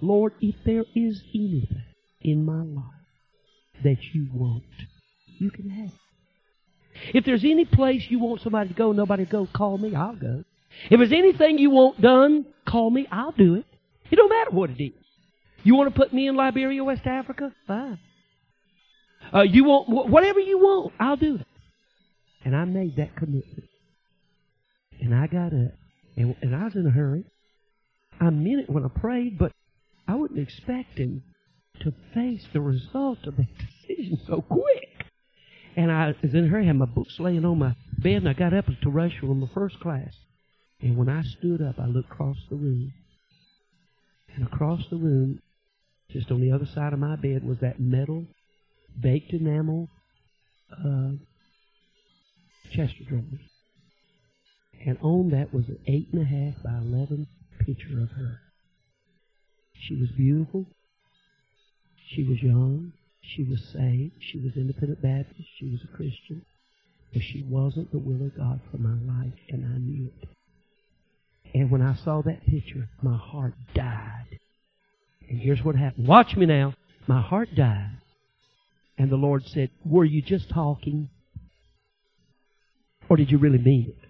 [0.01, 1.85] Lord, if there is anything
[2.21, 2.85] in my life
[3.85, 4.65] that you want,
[5.39, 5.93] you can have.
[7.15, 10.17] If there's any place you want somebody to go, nobody to go, call me, I'll
[10.17, 10.45] go.
[10.91, 13.67] If there's anything you want done, call me, I'll do it.
[14.11, 14.93] It don't matter what it is.
[15.63, 17.53] You want to put me in Liberia, West Africa?
[17.67, 17.99] Fine.
[19.33, 21.47] Uh, you want whatever you want, I'll do it.
[22.45, 23.69] And I made that commitment.
[25.01, 25.73] And I got up,
[26.17, 27.25] and, and I was in a hurry.
[28.21, 29.53] I meant it when I prayed, but
[30.09, 31.23] I wasn't expecting
[31.81, 33.49] to face the result of that
[33.89, 35.07] decision so quick.
[35.77, 38.33] And I was in a hurry, had my books laying on my bed, and I
[38.33, 40.13] got up to rush from the first class.
[40.81, 42.93] And when I stood up, I looked across the room.
[44.37, 45.41] And across the room,
[46.11, 48.27] just on the other side of my bed, was that metal,
[49.01, 49.89] baked enamel
[50.73, 51.13] uh,
[52.73, 53.25] Chester drawers.
[54.87, 57.27] And on that was an eight and a half by eleven
[57.67, 58.41] picture of her.
[59.75, 60.67] She was beautiful.
[62.15, 62.93] She was young.
[63.23, 64.15] She was saved.
[64.21, 65.49] She was independent Baptist.
[65.59, 66.45] She was a Christian.
[67.13, 70.29] But she wasn't the will of God for my life, and I knew it.
[71.55, 74.39] And when I saw that picture, my heart died.
[75.29, 76.07] And here's what happened.
[76.07, 76.75] Watch me now.
[77.07, 77.99] My heart died.
[78.99, 81.09] And the Lord said, Were you just talking?
[83.09, 84.09] Or did you really mean it?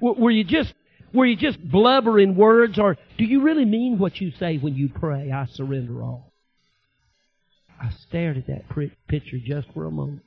[0.00, 0.72] Were you just
[1.12, 4.88] were you just blubbering words, or do you really mean what you say when you
[4.88, 6.32] pray, I surrender all?
[7.82, 8.68] I stared at that
[9.08, 10.22] picture just for a moment,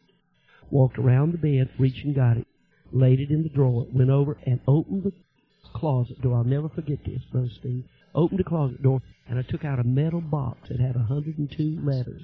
[0.70, 2.48] walked around the bed, reached and got it,
[2.92, 5.14] laid it in the drawer, went over and opened the
[5.74, 6.38] closet door.
[6.38, 7.86] I'll never forget this, Brother Steve.
[8.16, 12.22] Opened the closet door, and I took out a metal box that had 102 letters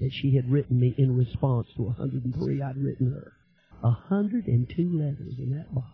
[0.00, 3.32] that she had written me in response to 103 I'd written her.
[3.80, 5.88] 102 letters in that box.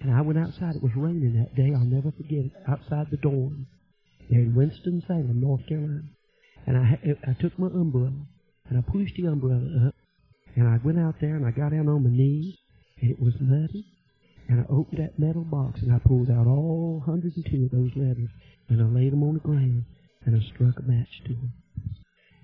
[0.00, 0.76] And I went outside.
[0.76, 1.72] It was raining that day.
[1.74, 2.52] I'll never forget it.
[2.66, 3.66] Outside the dorm
[4.30, 6.02] there in Winston-Salem, North Carolina.
[6.66, 6.98] And I,
[7.28, 8.12] I took my umbrella
[8.68, 9.94] and I pushed the umbrella up.
[10.56, 12.56] And I went out there and I got down on my knees
[13.00, 13.86] and it was muddy.
[14.50, 18.30] And I opened that metal box and I pulled out all 102 of those letters
[18.68, 19.84] and I laid them on the ground
[20.26, 21.52] and I struck a match to them.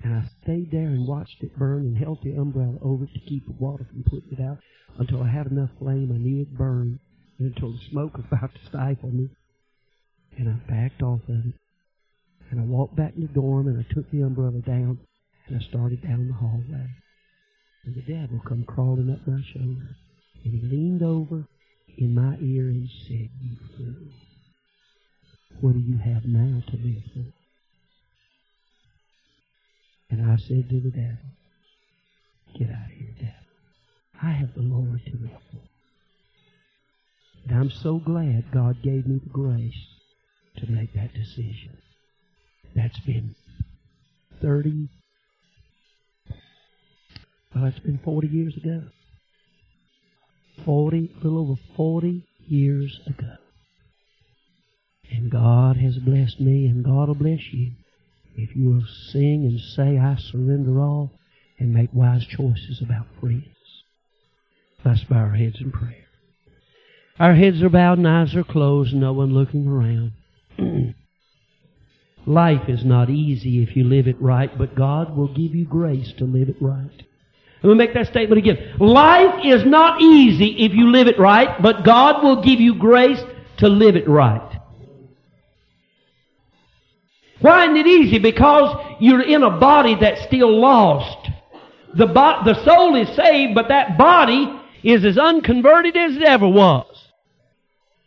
[0.04, 3.18] And I stayed there and watched it burn and held the umbrella over it to
[3.18, 4.59] keep the water from putting it out
[5.00, 7.00] until I had enough flame I knew it burned
[7.40, 9.28] and until the smoke was about to stifle me.
[10.38, 11.54] And I backed off of it.
[12.52, 15.00] And I walked back in the dorm and I took the umbrella down
[15.48, 16.86] and I started down the hallway.
[17.84, 19.96] And the devil come crawling up my shoulder.
[20.44, 21.48] And he leaned over
[21.99, 24.12] in my ear and said, You fool.
[25.61, 27.32] What do you have now to live for?
[30.11, 31.18] And I said to the devil,
[32.59, 33.34] Get out of here, devil.
[34.22, 35.61] I have the Lord to live for.
[37.49, 39.87] And I'm so glad God gave me the grace
[40.59, 41.76] to make that decision.
[42.74, 43.34] That's been
[44.43, 44.89] 30.
[47.55, 48.82] Well, it's been 40 years ago.
[50.64, 53.36] 40, a little over 40 years ago.
[55.11, 57.72] And God has blessed me, and God will bless you
[58.36, 61.11] if you will sing and say, I surrender all,
[61.59, 63.44] and make wise choices about friends.
[64.84, 66.04] Let's bow our heads in prayer.
[67.18, 70.12] Our heads are bowed and eyes are closed, no one looking around.
[72.26, 76.12] Life is not easy if you live it right, but God will give you grace
[76.18, 77.02] to live it right.
[77.62, 78.76] Let me make that statement again.
[78.78, 83.20] Life is not easy if you live it right, but God will give you grace
[83.59, 84.61] to live it right.
[87.40, 88.18] Why isn't it easy?
[88.18, 91.30] Because you're in a body that's still lost.
[91.94, 94.52] The, bo- the soul is saved, but that body
[94.82, 96.86] is as unconverted as it ever was.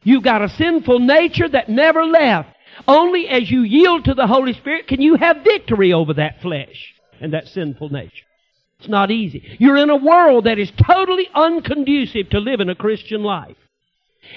[0.04, 2.50] You've got a sinful nature that never left.
[2.88, 6.94] Only as you yield to the Holy Spirit can you have victory over that flesh
[7.20, 8.26] and that sinful nature.
[8.80, 9.58] It's not easy.
[9.60, 13.58] You're in a world that is totally unconducive to living a Christian life.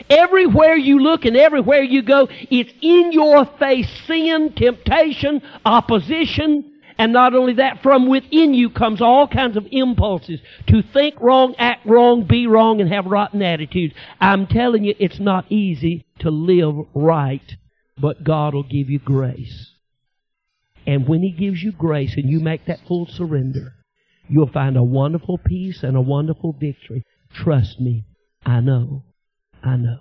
[0.09, 7.13] Everywhere you look and everywhere you go, it's in your face sin, temptation, opposition, and
[7.13, 11.87] not only that, from within you comes all kinds of impulses to think wrong, act
[11.87, 13.95] wrong, be wrong, and have rotten attitudes.
[14.21, 17.57] I'm telling you, it's not easy to live right,
[17.99, 19.71] but God will give you grace.
[20.87, 23.75] And when He gives you grace and you make that full surrender,
[24.29, 27.05] you'll find a wonderful peace and a wonderful victory.
[27.35, 28.05] Trust me,
[28.45, 29.05] I know.
[29.63, 29.99] I know.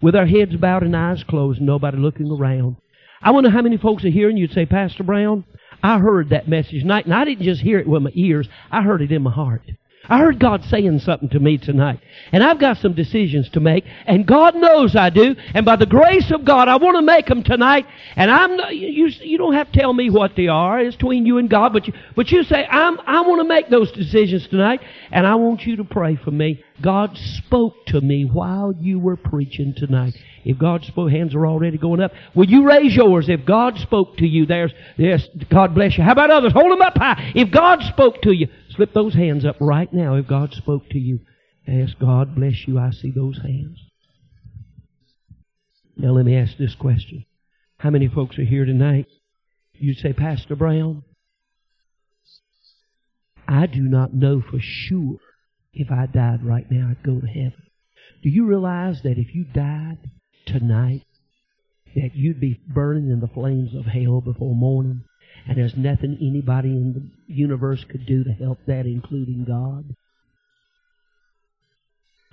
[0.00, 2.76] With our heads bowed and eyes closed, nobody looking around.
[3.22, 5.44] I wonder how many folks are here and you'd say, Pastor Brown,
[5.82, 8.82] I heard that message tonight, and I didn't just hear it with my ears, I
[8.82, 9.62] heard it in my heart.
[10.08, 12.00] I heard God saying something to me tonight.
[12.32, 13.84] And I've got some decisions to make.
[14.06, 15.36] And God knows I do.
[15.54, 17.86] And by the grace of God, I want to make them tonight.
[18.16, 20.80] And I'm not, you, you don't have to tell me what they are.
[20.80, 21.72] It's between you and God.
[21.74, 24.80] But you, but you say, I'm, I want to make those decisions tonight.
[25.12, 26.64] And I want you to pray for me.
[26.80, 30.14] God spoke to me while you were preaching tonight.
[30.44, 32.12] If God spoke, hands are already going up.
[32.34, 33.28] Will you raise yours?
[33.28, 36.04] If God spoke to you, there's, yes, God bless you.
[36.04, 36.54] How about others?
[36.54, 37.32] Hold them up high.
[37.34, 38.48] If God spoke to you,
[38.80, 41.20] slip those hands up right now if God spoke to you.
[41.68, 42.78] Ask God bless you.
[42.78, 43.78] I see those hands.
[45.98, 47.26] Now let me ask this question.
[47.76, 49.04] How many folks are here tonight?
[49.74, 51.02] You say, Pastor Brown,
[53.46, 55.18] I do not know for sure
[55.74, 57.62] if I died right now, I'd go to heaven.
[58.22, 59.98] Do you realize that if you died
[60.46, 61.04] tonight,
[61.94, 65.04] that you'd be burning in the flames of hell before morning?
[65.46, 69.96] And there's nothing anybody in the universe could do to help that, including God.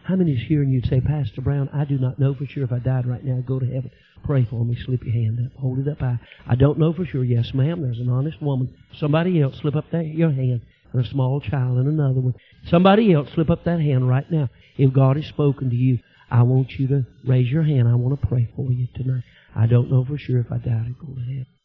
[0.03, 2.63] How many is here and you'd say, Pastor Brown, I do not know for sure
[2.63, 3.91] if I died right now, go to heaven.
[4.23, 4.77] Pray for me.
[4.85, 5.59] Slip your hand up.
[5.59, 6.19] Hold it up high.
[6.47, 7.25] I don't know for sure.
[7.25, 7.81] Yes, ma'am.
[7.81, 8.73] There's an honest woman.
[8.99, 10.61] Somebody else, slip up that, your hand.
[10.93, 12.35] And a small child and another one.
[12.69, 14.49] Somebody else, slip up that hand right now.
[14.77, 15.99] If God has spoken to you,
[16.31, 17.89] I want you to raise your hand.
[17.89, 19.23] I want to pray for you tonight.
[19.55, 21.56] I don't know for sure if I died, I'd go to heaven.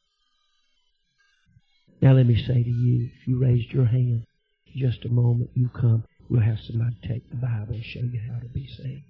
[2.02, 4.26] Now let me say to you, if you raised your hand,
[4.76, 6.02] just a moment, you come.
[6.28, 9.04] We'll have somebody take the Bible and show you how to be saved.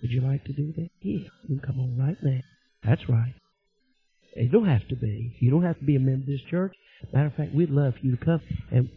[0.00, 0.88] Would you like to do that?
[1.00, 1.18] Yeah,
[1.48, 2.40] you can come on right now.
[2.84, 3.34] That's right.
[4.36, 5.36] You don't have to be.
[5.40, 6.76] You don't have to be a member of this church.
[7.12, 8.40] Matter of fact, we'd love for you to come.
[8.70, 8.90] And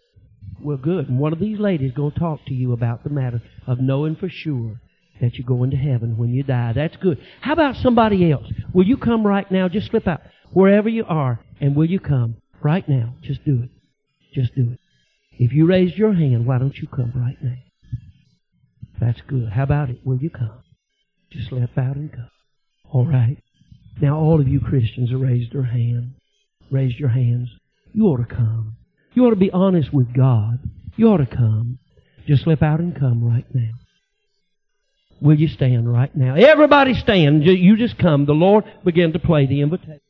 [0.60, 1.08] we're good.
[1.08, 3.80] And one of these ladies is going to talk to you about the matter of
[3.80, 4.80] knowing for sure
[5.20, 6.74] that you're going to heaven when you die.
[6.74, 7.18] That's good.
[7.40, 8.46] How about somebody else?
[8.72, 9.68] Will you come right now?
[9.68, 10.20] Just slip out
[10.52, 12.36] wherever you are, and will you come?
[12.62, 13.14] Right now.
[13.22, 13.70] Just do it.
[14.34, 14.78] Just do it.
[15.32, 17.56] If you raised your hand, why don't you come right now?
[19.00, 19.50] That's good.
[19.50, 19.98] How about it?
[20.04, 20.62] Will you come?
[21.30, 22.30] Just slip out and come.
[22.90, 23.36] All right.
[24.00, 26.14] Now all of you Christians have raised your hand.
[26.70, 27.48] Raised your hands.
[27.92, 28.76] You ought to come.
[29.14, 30.58] You ought to be honest with God.
[30.96, 31.78] You ought to come.
[32.26, 33.70] Just slip out and come right now.
[35.20, 36.34] Will you stand right now?
[36.34, 37.44] Everybody stand.
[37.44, 38.26] You just come.
[38.26, 40.00] The Lord began to play the invitation.